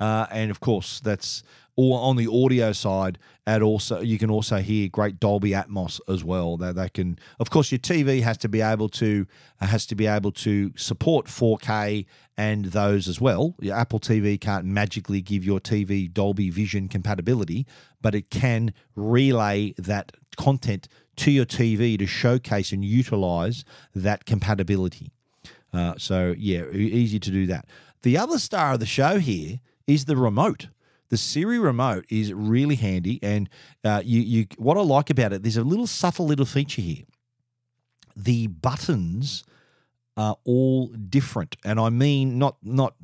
[0.00, 1.42] Uh, and of course, that's
[1.76, 3.18] all on the audio side.
[3.46, 6.56] And also, you can also hear great Dolby Atmos as well.
[6.56, 9.26] That they can, of course, your TV has to be able to
[9.60, 12.06] has to be able to support 4K
[12.36, 13.54] and those as well.
[13.60, 17.66] Your Apple TV can't magically give your TV Dolby Vision compatibility,
[18.02, 25.12] but it can relay that content to your TV to showcase and utilize that compatibility.
[25.72, 27.66] Uh, so, yeah, easy to do that.
[28.02, 30.68] The other star of the show here is the remote.
[31.08, 33.48] The Siri remote is really handy, and
[33.84, 35.42] uh, you you what I like about it.
[35.42, 37.04] There's a little subtle little feature here.
[38.16, 39.44] The buttons
[40.16, 42.94] are all different, and I mean not not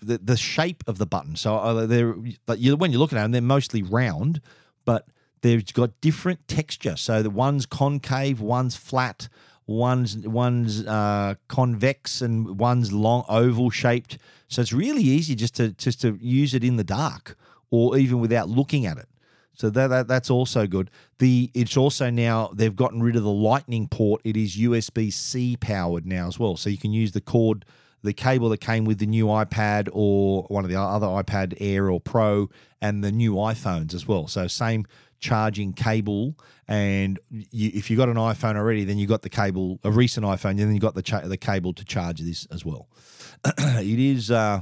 [0.00, 1.36] the, the shape of the button.
[1.36, 2.14] So uh, they're
[2.56, 4.40] you, when you're looking at them, they're mostly round,
[4.84, 5.06] but
[5.42, 6.96] they've got different texture.
[6.96, 9.28] So the one's concave, one's flat,
[9.66, 14.18] one's one's uh, convex, and one's long oval shaped.
[14.48, 17.36] So it's really easy just to just to use it in the dark
[17.70, 19.08] or even without looking at it.
[19.54, 20.90] So that, that that's also good.
[21.18, 24.20] The it's also now they've gotten rid of the lightning port.
[24.24, 26.56] It is USB C powered now as well.
[26.56, 27.64] So you can use the cord,
[28.02, 31.90] the cable that came with the new iPad or one of the other iPad Air
[31.90, 32.48] or Pro
[32.80, 34.26] and the new iPhones as well.
[34.26, 34.86] So same
[35.22, 36.36] charging cable,
[36.68, 40.26] and you, if you've got an iPhone already, then you've got the cable, a recent
[40.26, 42.88] iPhone, and then you got the cha- the cable to charge this as well.
[43.46, 44.60] it is uh,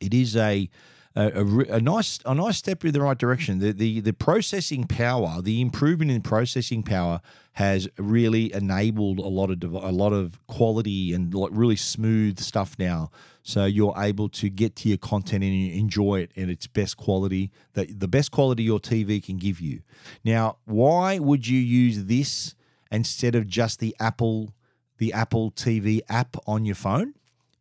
[0.00, 0.70] it is a
[1.16, 3.58] a, a, nice a nice step in the right direction.
[3.58, 7.22] The, the the processing power, the improvement in processing power
[7.54, 13.10] has really enabled a lot of a lot of quality and really smooth stuff now.
[13.42, 17.50] So you're able to get to your content and enjoy it in its best quality,
[17.72, 19.80] that the best quality your TV can give you.
[20.22, 22.54] Now, why would you use this
[22.90, 24.52] instead of just the Apple
[24.98, 27.14] the Apple TV app on your phone?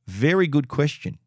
[0.08, 1.20] Very good question.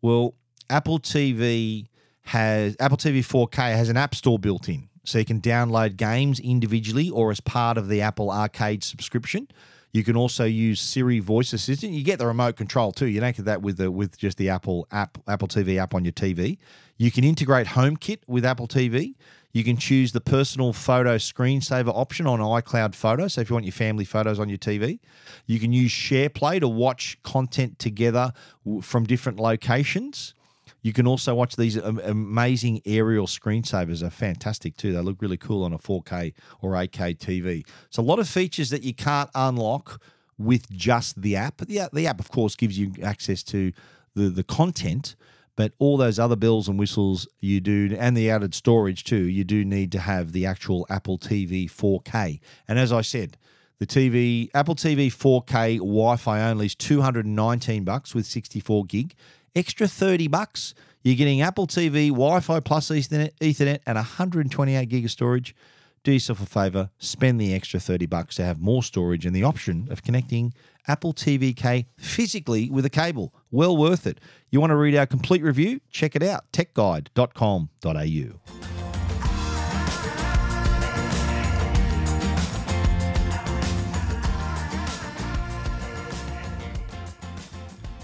[0.00, 0.34] Well,
[0.70, 1.86] Apple TV
[2.22, 6.40] has Apple TV 4K has an app store built in, so you can download games
[6.40, 9.48] individually or as part of the Apple Arcade subscription.
[9.92, 11.92] You can also use Siri Voice Assistant.
[11.92, 13.06] You get the remote control too.
[13.06, 16.04] You don't get that with the with just the Apple app, Apple TV app on
[16.04, 16.58] your TV.
[16.98, 19.14] You can integrate HomeKit with Apple TV.
[19.52, 23.26] You can choose the personal photo screensaver option on iCloud Photo.
[23.26, 24.98] So if you want your family photos on your TV,
[25.46, 28.34] you can use SharePlay to watch content together
[28.82, 30.34] from different locations.
[30.82, 34.02] You can also watch these amazing aerial screensavers.
[34.02, 34.92] are fantastic too.
[34.92, 37.66] They look really cool on a 4K or 8K TV.
[37.90, 40.00] So a lot of features that you can't unlock
[40.38, 41.58] with just the app.
[41.58, 43.72] The, the app, of course, gives you access to
[44.14, 45.16] the, the content,
[45.56, 49.44] but all those other bells and whistles you do, and the added storage too, you
[49.44, 52.40] do need to have the actual Apple TV 4K.
[52.68, 53.36] And as I said,
[53.78, 59.14] the TV Apple TV 4K Wi-Fi only is 219 bucks with 64 gig
[59.56, 65.10] extra 30 bucks, you're getting Apple TV, Wi-Fi plus Ethernet, Ethernet and 128 gig of
[65.10, 65.56] storage.
[66.04, 69.42] Do yourself a favor, spend the extra 30 bucks to have more storage and the
[69.42, 70.54] option of connecting
[70.86, 73.34] Apple TV K physically with a cable.
[73.50, 74.20] Well worth it.
[74.50, 75.80] You want to read our complete review?
[75.90, 78.65] Check it out, techguide.com.au.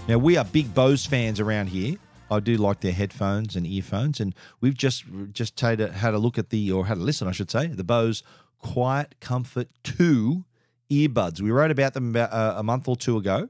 [0.05, 1.95] Now we are big Bose fans around here.
[2.29, 6.17] I do like their headphones and earphones, and we've just just had a, had a
[6.17, 8.21] look at the or had a listen, I should say, the Bose
[8.59, 10.43] Quiet Comfort Two
[10.91, 11.39] earbuds.
[11.39, 13.47] We wrote about them about uh, a month or two ago.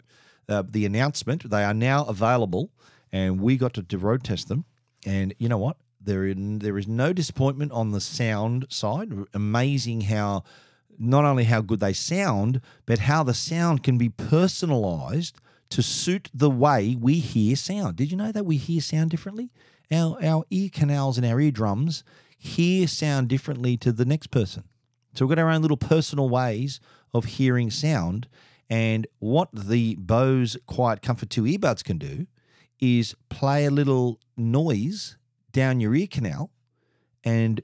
[0.47, 2.69] Uh, the announcement they are now available,
[3.11, 4.65] and we got to, to road test them.
[5.07, 5.77] And you know what?
[5.99, 9.11] There in, there is no disappointment on the sound side.
[9.33, 10.43] Amazing how
[10.99, 15.39] not only how good they sound, but how the sound can be personalized
[15.73, 17.95] to suit the way we hear sound.
[17.95, 19.49] Did you know that we hear sound differently?
[19.91, 22.03] Our, our ear canals and our eardrums
[22.37, 24.65] hear sound differently to the next person.
[25.15, 26.79] So we've got our own little personal ways
[27.11, 28.27] of hearing sound.
[28.69, 32.27] And what the Bose Quiet Comfort 2 earbuds can do
[32.79, 35.17] is play a little noise
[35.51, 36.51] down your ear canal
[37.23, 37.61] and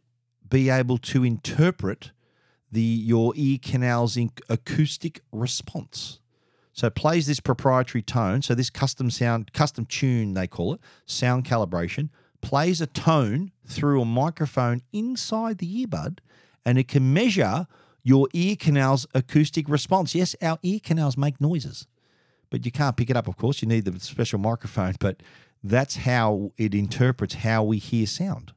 [0.49, 2.11] be able to interpret
[2.71, 4.17] the your ear canal's
[4.49, 6.19] acoustic response.
[6.79, 8.41] So it plays this proprietary tone.
[8.41, 12.07] So this custom sound, custom tune, they call it, sound calibration,
[12.41, 16.19] plays a tone through a microphone inside the earbud,
[16.65, 17.67] and it can measure
[18.01, 20.15] your ear canal's acoustic response.
[20.15, 21.85] Yes, our ear canals make noises,
[22.49, 23.61] but you can't pick it up, of course.
[23.61, 25.21] You need the special microphone, but
[25.61, 28.53] that's how it interprets how we hear sound.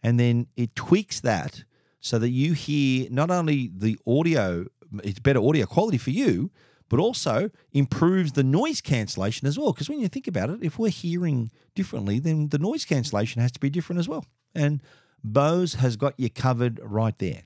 [0.00, 1.64] And then it tweaks that
[1.98, 4.66] so that you hear not only the audio,
[5.02, 6.52] it's better audio quality for you,
[6.88, 9.72] but also improves the noise cancellation as well.
[9.72, 13.52] Because when you think about it, if we're hearing differently, then the noise cancellation has
[13.52, 14.24] to be different as well.
[14.54, 14.82] And
[15.22, 17.42] Bose has got you covered right there.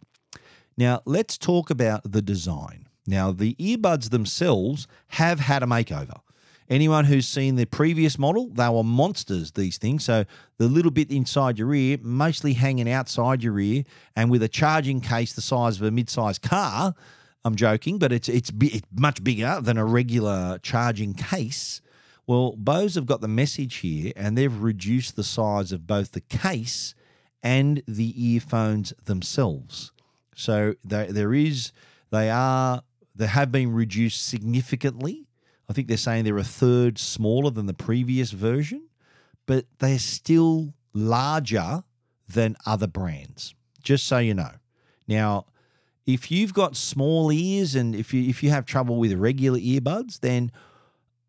[0.76, 2.88] Now, let's talk about the design.
[3.06, 6.20] Now, the earbuds themselves have had a makeover.
[6.68, 10.04] Anyone who's seen the previous model, they were monsters, these things.
[10.04, 10.24] So
[10.58, 13.84] the little bit inside your ear, mostly hanging outside your ear,
[14.14, 16.94] and with a charging case the size of a mid sized car,
[17.44, 21.80] I'm joking, but it's it's, it's much bigger than a regular charging case.
[22.26, 26.20] Well, Bose have got the message here and they've reduced the size of both the
[26.20, 26.94] case
[27.42, 29.92] and the earphones themselves.
[30.34, 31.72] So there, there is,
[32.10, 32.82] they are,
[33.14, 35.26] they have been reduced significantly.
[35.70, 38.88] I think they're saying they're a third smaller than the previous version,
[39.46, 41.82] but they're still larger
[42.28, 44.52] than other brands, just so you know.
[45.06, 45.46] Now,
[46.08, 50.20] if you've got small ears and if you if you have trouble with regular earbuds,
[50.20, 50.50] then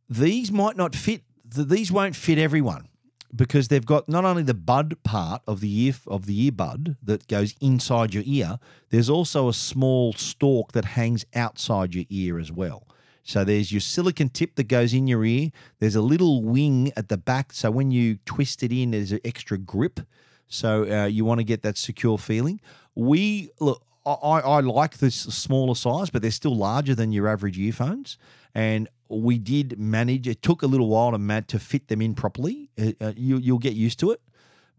[0.09, 1.21] these might not fit.
[1.43, 2.87] These won't fit everyone
[3.35, 7.27] because they've got not only the bud part of the ear of the earbud that
[7.27, 8.57] goes inside your ear.
[8.89, 12.87] There's also a small stalk that hangs outside your ear as well.
[13.23, 15.51] So there's your silicon tip that goes in your ear.
[15.79, 19.19] There's a little wing at the back, so when you twist it in, there's an
[19.25, 19.99] extra grip.
[20.47, 22.61] So uh, you want to get that secure feeling.
[22.95, 23.83] We look.
[24.13, 28.17] I, I like this smaller size, but they're still larger than your average earphones.
[28.53, 30.27] And we did manage.
[30.27, 32.69] It took a little while to mat to fit them in properly.
[32.79, 34.21] Uh, uh you, you'll get used to it,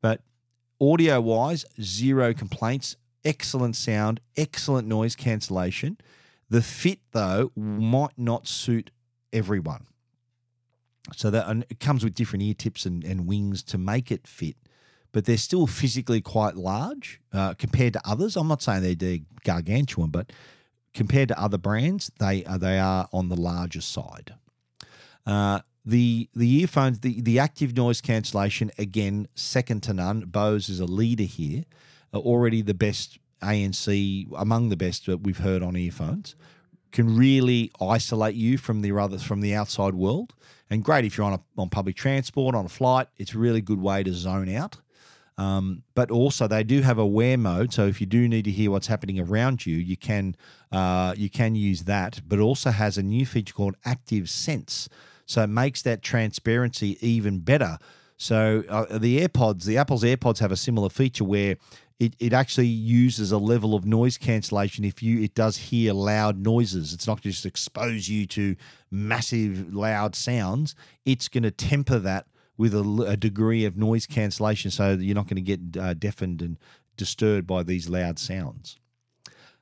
[0.00, 0.22] but
[0.80, 2.96] audio wise, zero complaints.
[3.24, 5.98] Excellent sound, excellent noise cancellation.
[6.48, 8.90] The fit though might not suit
[9.32, 9.86] everyone.
[11.14, 14.26] So that and it comes with different ear tips and, and wings to make it
[14.26, 14.56] fit
[15.12, 18.36] but they're still physically quite large uh, compared to others.
[18.36, 20.32] I'm not saying they're, gargantuan, but
[20.94, 24.34] compared to other brands, they are, they are on the larger side.
[25.26, 30.20] Uh, the the earphones, the, the active noise cancellation, again, second to none.
[30.20, 31.64] Bose is a leader here,
[32.12, 36.34] uh, already the best ANC, among the best that we've heard on earphones.
[36.92, 40.34] Can really isolate you from the other from the outside world,
[40.68, 43.06] and great if you're on a, on public transport on a flight.
[43.16, 44.76] It's a really good way to zone out.
[45.40, 48.50] Um, but also they do have a wear mode, so if you do need to
[48.50, 50.36] hear what's happening around you, you can
[50.70, 52.20] uh, you can use that.
[52.28, 54.90] But also has a new feature called Active Sense,
[55.24, 57.78] so it makes that transparency even better.
[58.18, 61.56] So uh, the AirPods, the Apple's AirPods have a similar feature where
[61.98, 66.38] it, it actually uses a level of noise cancellation if you it does hear loud
[66.38, 66.92] noises.
[66.92, 68.56] It's not just expose you to
[68.90, 70.74] massive loud sounds.
[71.06, 72.26] It's going to temper that
[72.60, 76.42] with a, a degree of noise cancellation so you're not going to get uh, deafened
[76.42, 76.58] and
[76.94, 78.76] disturbed by these loud sounds.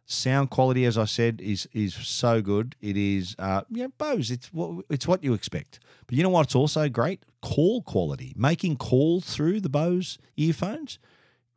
[0.04, 2.74] Sound quality, as I said, is is so good.
[2.80, 4.32] It is, uh, yeah, Bose.
[4.32, 5.78] It's what it's what you expect.
[6.08, 7.22] But you know what's also great?
[7.40, 8.32] Call quality.
[8.34, 10.98] Making calls through the Bose earphones,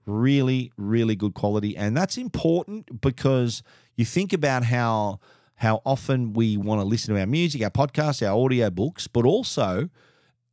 [0.06, 3.64] really, really good quality, and that's important because
[3.96, 5.20] you think about how
[5.56, 9.26] how often we want to listen to our music, our podcasts, our audio books, but
[9.26, 9.90] also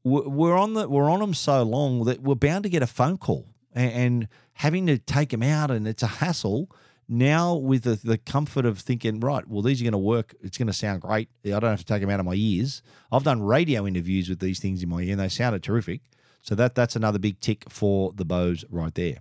[0.05, 3.18] we're on the we're on them so long that we're bound to get a phone
[3.18, 6.70] call and, and having to take them out and it's a hassle
[7.09, 10.34] now with the, the comfort of thinking right well these are going to work.
[10.42, 11.28] It's going to sound great.
[11.44, 12.82] I don't have to take them out of my ears.
[13.11, 16.03] I've done radio interviews with these things in my ear and they sounded terrific.
[16.42, 19.18] So that that's another big tick for the Bose right there.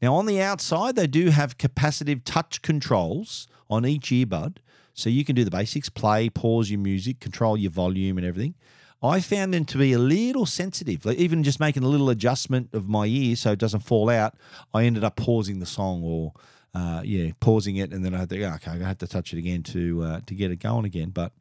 [0.00, 4.58] Now on the outside they do have capacitive touch controls on each earbud.
[4.94, 8.54] So you can do the basics play pause your music control your volume and everything
[9.02, 11.04] I found them to be a little sensitive.
[11.04, 14.34] Like even just making a little adjustment of my ear so it doesn't fall out,
[14.72, 16.32] I ended up pausing the song or
[16.74, 19.32] uh, yeah, pausing it, and then I had to go, okay, I had to touch
[19.34, 21.10] it again to uh, to get it going again.
[21.10, 21.32] But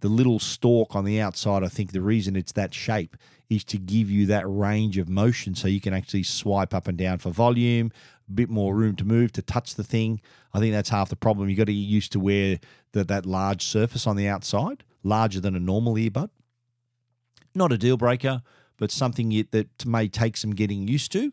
[0.00, 3.16] the little stalk on the outside, I think the reason it's that shape
[3.48, 6.98] is to give you that range of motion, so you can actually swipe up and
[6.98, 7.90] down for volume,
[8.28, 10.20] a bit more room to move to touch the thing.
[10.52, 11.48] I think that's half the problem.
[11.48, 12.58] You got to get used to wear
[12.92, 16.30] the, that large surface on the outside, larger than a normal earbud.
[17.56, 18.42] Not a deal breaker,
[18.76, 21.32] but something that may take some getting used to.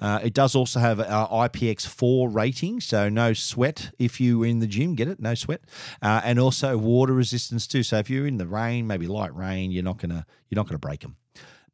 [0.00, 4.66] Uh, it does also have our IPX4 rating, so no sweat if you're in the
[4.66, 5.60] gym, get it, no sweat,
[6.02, 7.84] uh, and also water resistance too.
[7.84, 10.78] So if you're in the rain, maybe light rain, you're not gonna you're not gonna
[10.78, 11.16] break them.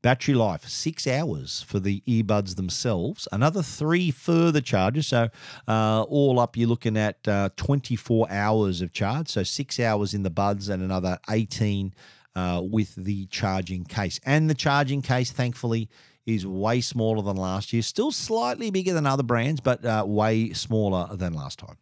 [0.02, 3.26] Battery life six hours for the earbuds themselves.
[3.32, 5.06] Another three further charges.
[5.08, 5.30] So
[5.66, 9.28] uh, all up, you're looking at uh, 24 hours of charge.
[9.30, 11.94] So six hours in the buds and another 18
[12.36, 14.20] uh, with the charging case.
[14.24, 15.88] And the charging case, thankfully,
[16.26, 17.82] is way smaller than last year.
[17.82, 21.76] Still slightly bigger than other brands, but uh, way smaller than last time.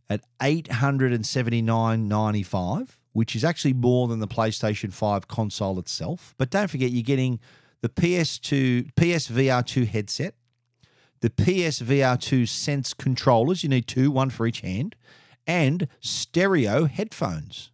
[0.09, 6.35] at $879.95, which is actually more than the PlayStation 5 console itself.
[6.37, 7.39] But don't forget, you're getting
[7.79, 10.35] the PS2, PSVR2 headset,
[11.21, 13.63] the PSVR2 Sense controllers.
[13.63, 14.97] You need two, one for each hand,
[15.47, 17.71] and stereo headphones.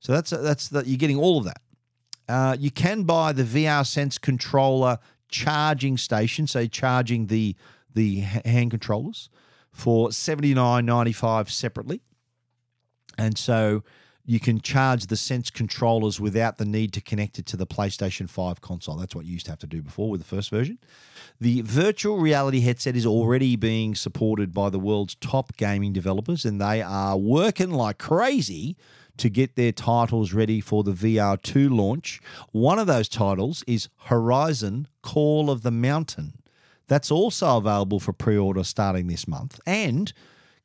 [0.00, 1.62] So that's that's that you're getting all of that.
[2.28, 4.98] Uh, you can buy the VR Sense controller
[5.30, 7.56] charging station, so charging the
[7.94, 9.30] the hand controllers
[9.72, 12.02] for seventy nine ninety five separately,
[13.16, 13.82] and so
[14.26, 18.28] you can charge the Sense controllers without the need to connect it to the PlayStation
[18.28, 18.96] 5 console.
[18.96, 20.78] That's what you used to have to do before with the first version.
[21.40, 26.60] The virtual reality headset is already being supported by the world's top gaming developers, and
[26.60, 28.76] they are working like crazy
[29.16, 32.20] to get their titles ready for the VR2 launch.
[32.52, 36.34] One of those titles is Horizon Call of the Mountain.
[36.88, 39.60] That's also available for pre order starting this month.
[39.66, 40.12] And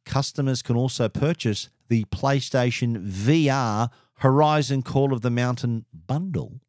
[0.05, 6.59] customers can also purchase the PlayStation VR Horizon Call of the Mountain bundle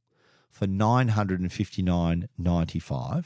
[0.49, 3.25] for $959.95.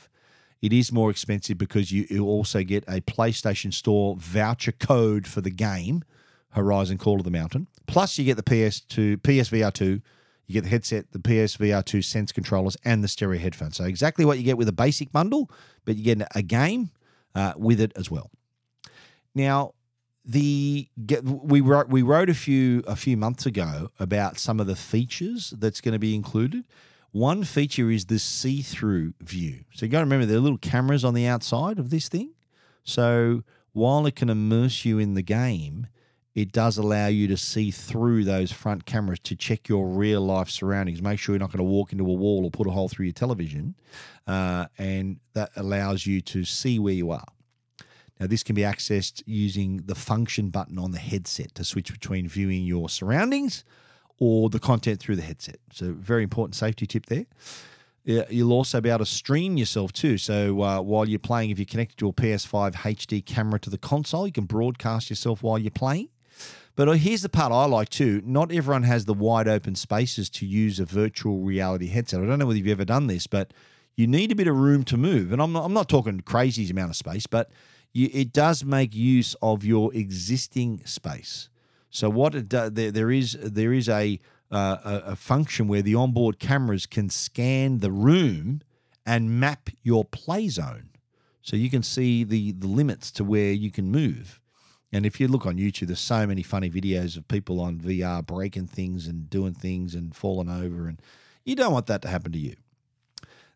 [0.63, 5.43] It is more expensive because you, you also get a PlayStation Store voucher code for
[5.43, 6.03] the game,
[6.51, 7.69] Horizon Call of the Mountain.
[7.87, 10.01] Plus, you get the PS2, PSVR 2,
[10.47, 13.77] you get the headset, the PSVR 2 Sense controllers, and the stereo headphones.
[13.77, 15.51] So, exactly what you get with a basic bundle,
[15.85, 16.91] but you get a game
[17.35, 18.31] uh, with it as well.
[19.35, 19.75] Now,
[20.25, 20.89] the
[21.23, 25.53] we wrote we wrote a few a few months ago about some of the features
[25.59, 26.65] that's going to be included.
[27.13, 29.65] One feature is the see-through view.
[29.73, 32.33] So you got to remember there are little cameras on the outside of this thing.
[32.83, 35.87] So while it can immerse you in the game,
[36.35, 40.51] it does allow you to see through those front cameras to check your real life
[40.51, 41.01] surroundings.
[41.01, 43.07] Make sure you're not going to walk into a wall or put a hole through
[43.07, 43.77] your television,
[44.27, 47.29] uh, and that allows you to see where you are.
[48.25, 52.27] Now, this can be accessed using the function button on the headset to switch between
[52.27, 53.65] viewing your surroundings
[54.19, 55.59] or the content through the headset.
[55.75, 57.27] So, very important safety tip there.
[58.07, 60.17] You'll also be able to stream yourself too.
[60.17, 64.27] So, uh, while you're playing, if you connect your PS5 HD camera to the console,
[64.27, 66.09] you can broadcast yourself while you're playing.
[66.77, 68.23] But uh, here's the part I like too.
[68.25, 72.23] Not everyone has the wide open spaces to use a virtual reality headset.
[72.23, 73.53] I don't know whether you've ever done this, but
[73.97, 75.31] you need a bit of room to move.
[75.31, 77.51] And I'm not, I'm not talking crazy amount of space, but
[77.95, 81.49] you, it does make use of your existing space.
[81.89, 84.21] So what it does, there, there is there is a,
[84.51, 88.63] uh, a a function where the onboard cameras can scan the room
[89.07, 90.91] and map your play zone,
[91.41, 94.41] so you can see the the limits to where you can move.
[94.93, 98.25] And if you look on YouTube, there's so many funny videos of people on VR
[98.25, 101.01] breaking things and doing things and falling over, and
[101.45, 102.57] you don't want that to happen to you.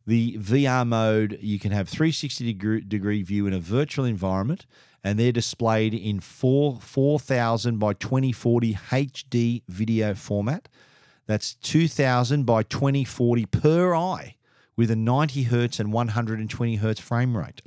[0.09, 4.65] The VR mode, you can have 360 degree, degree view in a virtual environment,
[5.05, 10.71] and they're displayed in 4 4000 by 2040 HD video format.
[11.27, 14.37] That's 2000 by 2040 per eye
[14.77, 17.61] with a 90 hertz and 120 hertz frame rate.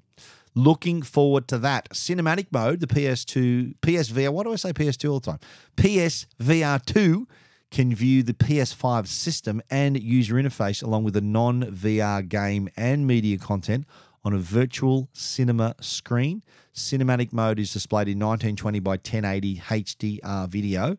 [0.56, 1.90] Looking forward to that.
[1.90, 5.40] Cinematic mode, the PS2, PSVR, why do I say PS2 all the time?
[5.78, 7.28] PSVR 2
[7.72, 13.08] can view the PS5 system and user interface along with a non VR game and
[13.08, 13.88] media content
[14.24, 16.44] on a virtual cinema screen.
[16.76, 20.98] Cinematic mode is displayed in 1920 by 1080 HDR video.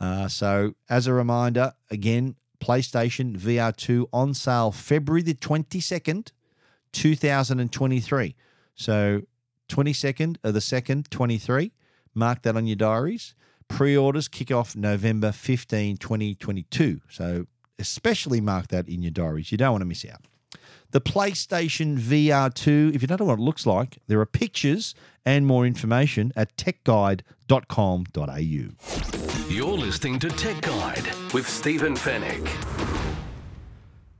[0.00, 6.30] Uh, so, as a reminder, again, PlayStation VR 2 on sale February the 22nd,
[6.92, 8.34] 2023.
[8.74, 9.22] So,
[9.68, 11.72] 22nd of the 2nd, 23.
[12.14, 13.34] Mark that on your diaries.
[13.68, 17.00] Pre orders kick off November 15, 2022.
[17.08, 17.46] So,
[17.78, 19.50] especially mark that in your diaries.
[19.50, 20.26] You don't want to miss out.
[20.92, 24.94] The PlayStation VR 2, if you don't know what it looks like, there are pictures
[25.26, 29.52] and more information at techguide.com.au.
[29.52, 32.48] You're listening to Tech Guide with Stephen Fenech.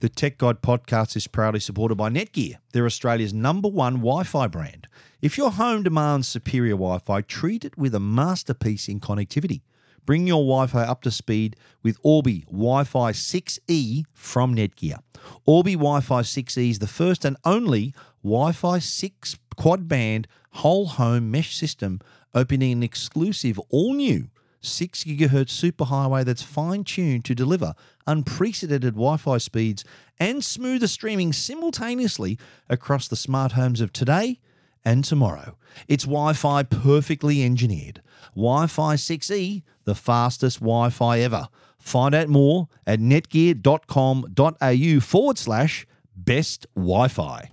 [0.00, 2.56] The Tech Guide podcast is proudly supported by Netgear.
[2.72, 4.88] They're Australia's number one Wi Fi brand.
[5.24, 9.62] If your home demands superior Wi Fi, treat it with a masterpiece in connectivity.
[10.04, 14.98] Bring your Wi Fi up to speed with Orbi Wi Fi 6E from Netgear.
[15.46, 20.88] Orbi Wi Fi 6E is the first and only Wi Fi 6 quad band whole
[20.88, 22.00] home mesh system,
[22.34, 24.28] opening an exclusive all new
[24.60, 27.72] 6 gigahertz superhighway that's fine tuned to deliver
[28.06, 29.86] unprecedented Wi Fi speeds
[30.20, 34.38] and smoother streaming simultaneously across the smart homes of today
[34.84, 35.56] and tomorrow.
[35.88, 38.02] It's Wi Fi perfectly engineered.
[38.34, 41.48] Wi Fi 6E, the fastest Wi Fi ever.
[41.78, 47.50] Find out more at netgear.com.au forward slash best Wi Fi.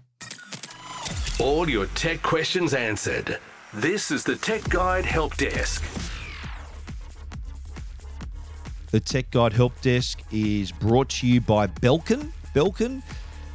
[1.40, 3.40] All your tech questions answered.
[3.74, 5.84] This is the Tech Guide Help Desk.
[8.92, 12.32] The Tech Guide Help Desk is brought to you by Belkin.
[12.54, 13.02] Belkin,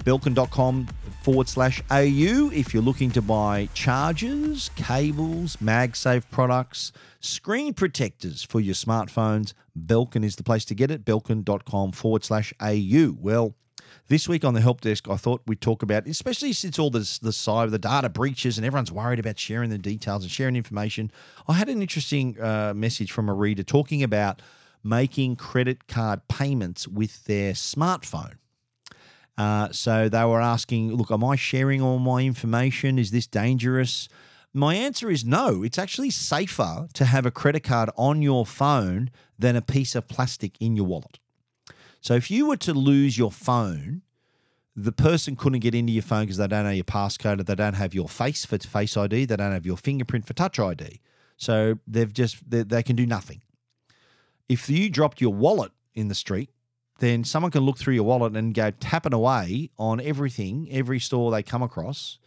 [0.06, 0.86] belkin.com
[1.22, 2.50] forward slash AU.
[2.52, 10.24] If you're looking to buy chargers, cables, MagSafe products, screen protectors for your smartphones, Belkin
[10.24, 11.04] is the place to get it.
[11.04, 13.16] Belkin.com forward slash AU.
[13.18, 13.56] Well,
[14.06, 17.18] this week on the help desk, I thought we'd talk about, especially since all this
[17.18, 21.10] the cyber, the data breaches and everyone's worried about sharing the details and sharing information.
[21.48, 24.40] I had an interesting uh, message from a reader talking about
[24.84, 28.34] making credit card payments with their smartphone.
[29.38, 32.98] Uh, so they were asking, look, am I sharing all my information?
[32.98, 34.08] Is this dangerous?
[34.54, 35.62] My answer is no.
[35.62, 40.08] It's actually safer to have a credit card on your phone than a piece of
[40.08, 41.18] plastic in your wallet.
[42.00, 44.02] So if you were to lose your phone,
[44.74, 47.54] the person couldn't get into your phone because they don't know your passcode, or they
[47.54, 51.00] don't have your face for Face ID, they don't have your fingerprint for Touch ID.
[51.36, 53.42] So they've just they, they can do nothing.
[54.48, 56.50] If you dropped your wallet in the street,
[56.98, 61.30] then someone can look through your wallet and go tapping away on everything, every store
[61.30, 62.18] they come across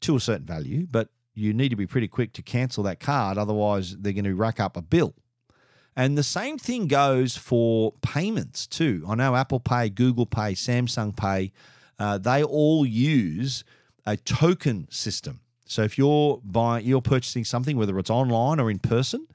[0.00, 3.38] to a certain value, but you need to be pretty quick to cancel that card,
[3.38, 5.14] otherwise they're going to rack up a bill.
[5.96, 9.04] And the same thing goes for payments too.
[9.08, 11.52] I know Apple Pay, Google Pay, Samsung Pay,
[11.98, 13.64] uh, they all use
[14.06, 15.40] a token system.
[15.66, 19.26] So if you're buying, you're purchasing something, whether it's online or in person,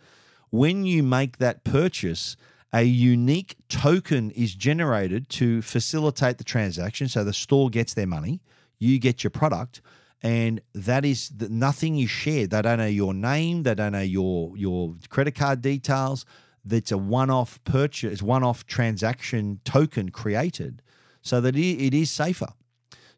[0.49, 2.37] when you make that purchase,
[2.73, 7.07] a unique token is generated to facilitate the transaction.
[7.07, 8.41] So the store gets their money,
[8.77, 9.81] you get your product,
[10.21, 12.49] and that is nothing is shared.
[12.49, 16.25] They don't know your name, they don't know your your credit card details.
[16.65, 20.81] That's a one-off purchase, one-off transaction token created,
[21.21, 22.49] so that it is safer.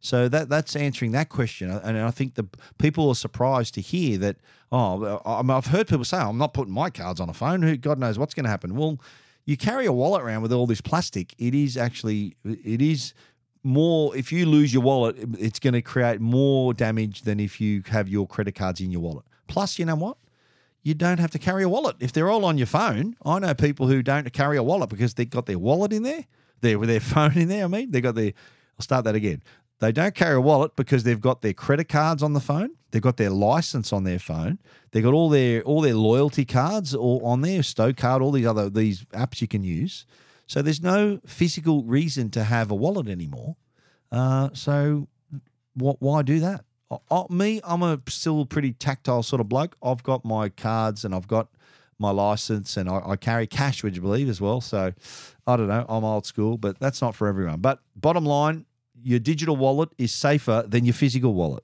[0.01, 2.47] So that that's answering that question, and I think the
[2.77, 4.37] people are surprised to hear that.
[4.71, 7.33] Oh, I mean, I've heard people say, oh, "I'm not putting my cards on a
[7.33, 8.75] phone." Who God knows what's going to happen?
[8.75, 9.01] Well,
[9.49, 11.33] you carry a wallet around with all this plastic.
[11.39, 13.15] It is actually it is
[13.63, 14.15] more.
[14.15, 18.07] If you lose your wallet, it's going to create more damage than if you have
[18.07, 19.25] your credit cards in your wallet.
[19.47, 20.17] Plus, you know what?
[20.83, 23.15] You don't have to carry a wallet if they're all on your phone.
[23.25, 26.25] I know people who don't carry a wallet because they've got their wallet in there,
[26.61, 27.63] their their phone in there.
[27.63, 28.33] I mean, they got their.
[28.77, 29.41] I'll start that again.
[29.79, 32.71] They don't carry a wallet because they've got their credit cards on the phone.
[32.91, 34.59] They've got their license on their phone.
[34.91, 38.69] They've got all their all their loyalty cards all on there, Stocard, all these other
[38.69, 40.05] these apps you can use.
[40.47, 43.55] So there's no physical reason to have a wallet anymore.
[44.11, 45.07] Uh, so
[45.75, 46.01] what?
[46.01, 46.65] Why do that?
[47.11, 49.77] Uh, me, I'm a still pretty tactile sort of bloke.
[49.83, 51.49] I've got my cards and I've got
[51.99, 54.61] my license and I, I, carry cash, would you believe, as well.
[54.61, 54.93] So
[55.45, 55.85] I don't know.
[55.87, 57.59] I'm old school, but that's not for everyone.
[57.59, 58.65] But bottom line,
[59.03, 61.63] your digital wallet is safer than your physical wallet.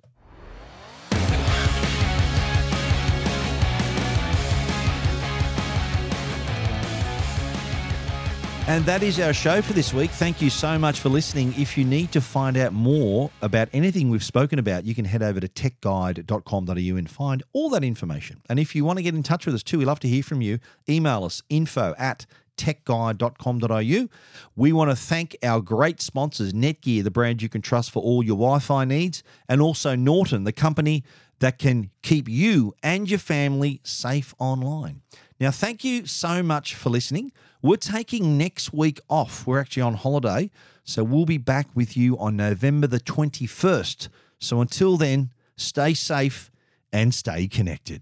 [8.68, 10.10] And that is our show for this week.
[10.10, 11.54] Thank you so much for listening.
[11.56, 15.22] If you need to find out more about anything we've spoken about, you can head
[15.22, 18.42] over to techguide.com.au and find all that information.
[18.50, 20.24] And if you want to get in touch with us too, we love to hear
[20.24, 20.58] from you.
[20.90, 22.26] Email us info at
[22.58, 24.08] techguide.com.au.
[24.56, 28.24] We want to thank our great sponsors, Netgear, the brand you can trust for all
[28.24, 31.03] your Wi Fi needs, and also Norton, the company
[31.39, 35.01] that can keep you and your family safe online.
[35.39, 37.32] Now, thank you so much for listening.
[37.62, 39.45] We're taking next week off.
[39.45, 40.49] We're actually on holiday.
[40.84, 44.08] So we'll be back with you on November the 21st.
[44.39, 46.51] So until then, stay safe
[46.93, 48.01] and stay connected.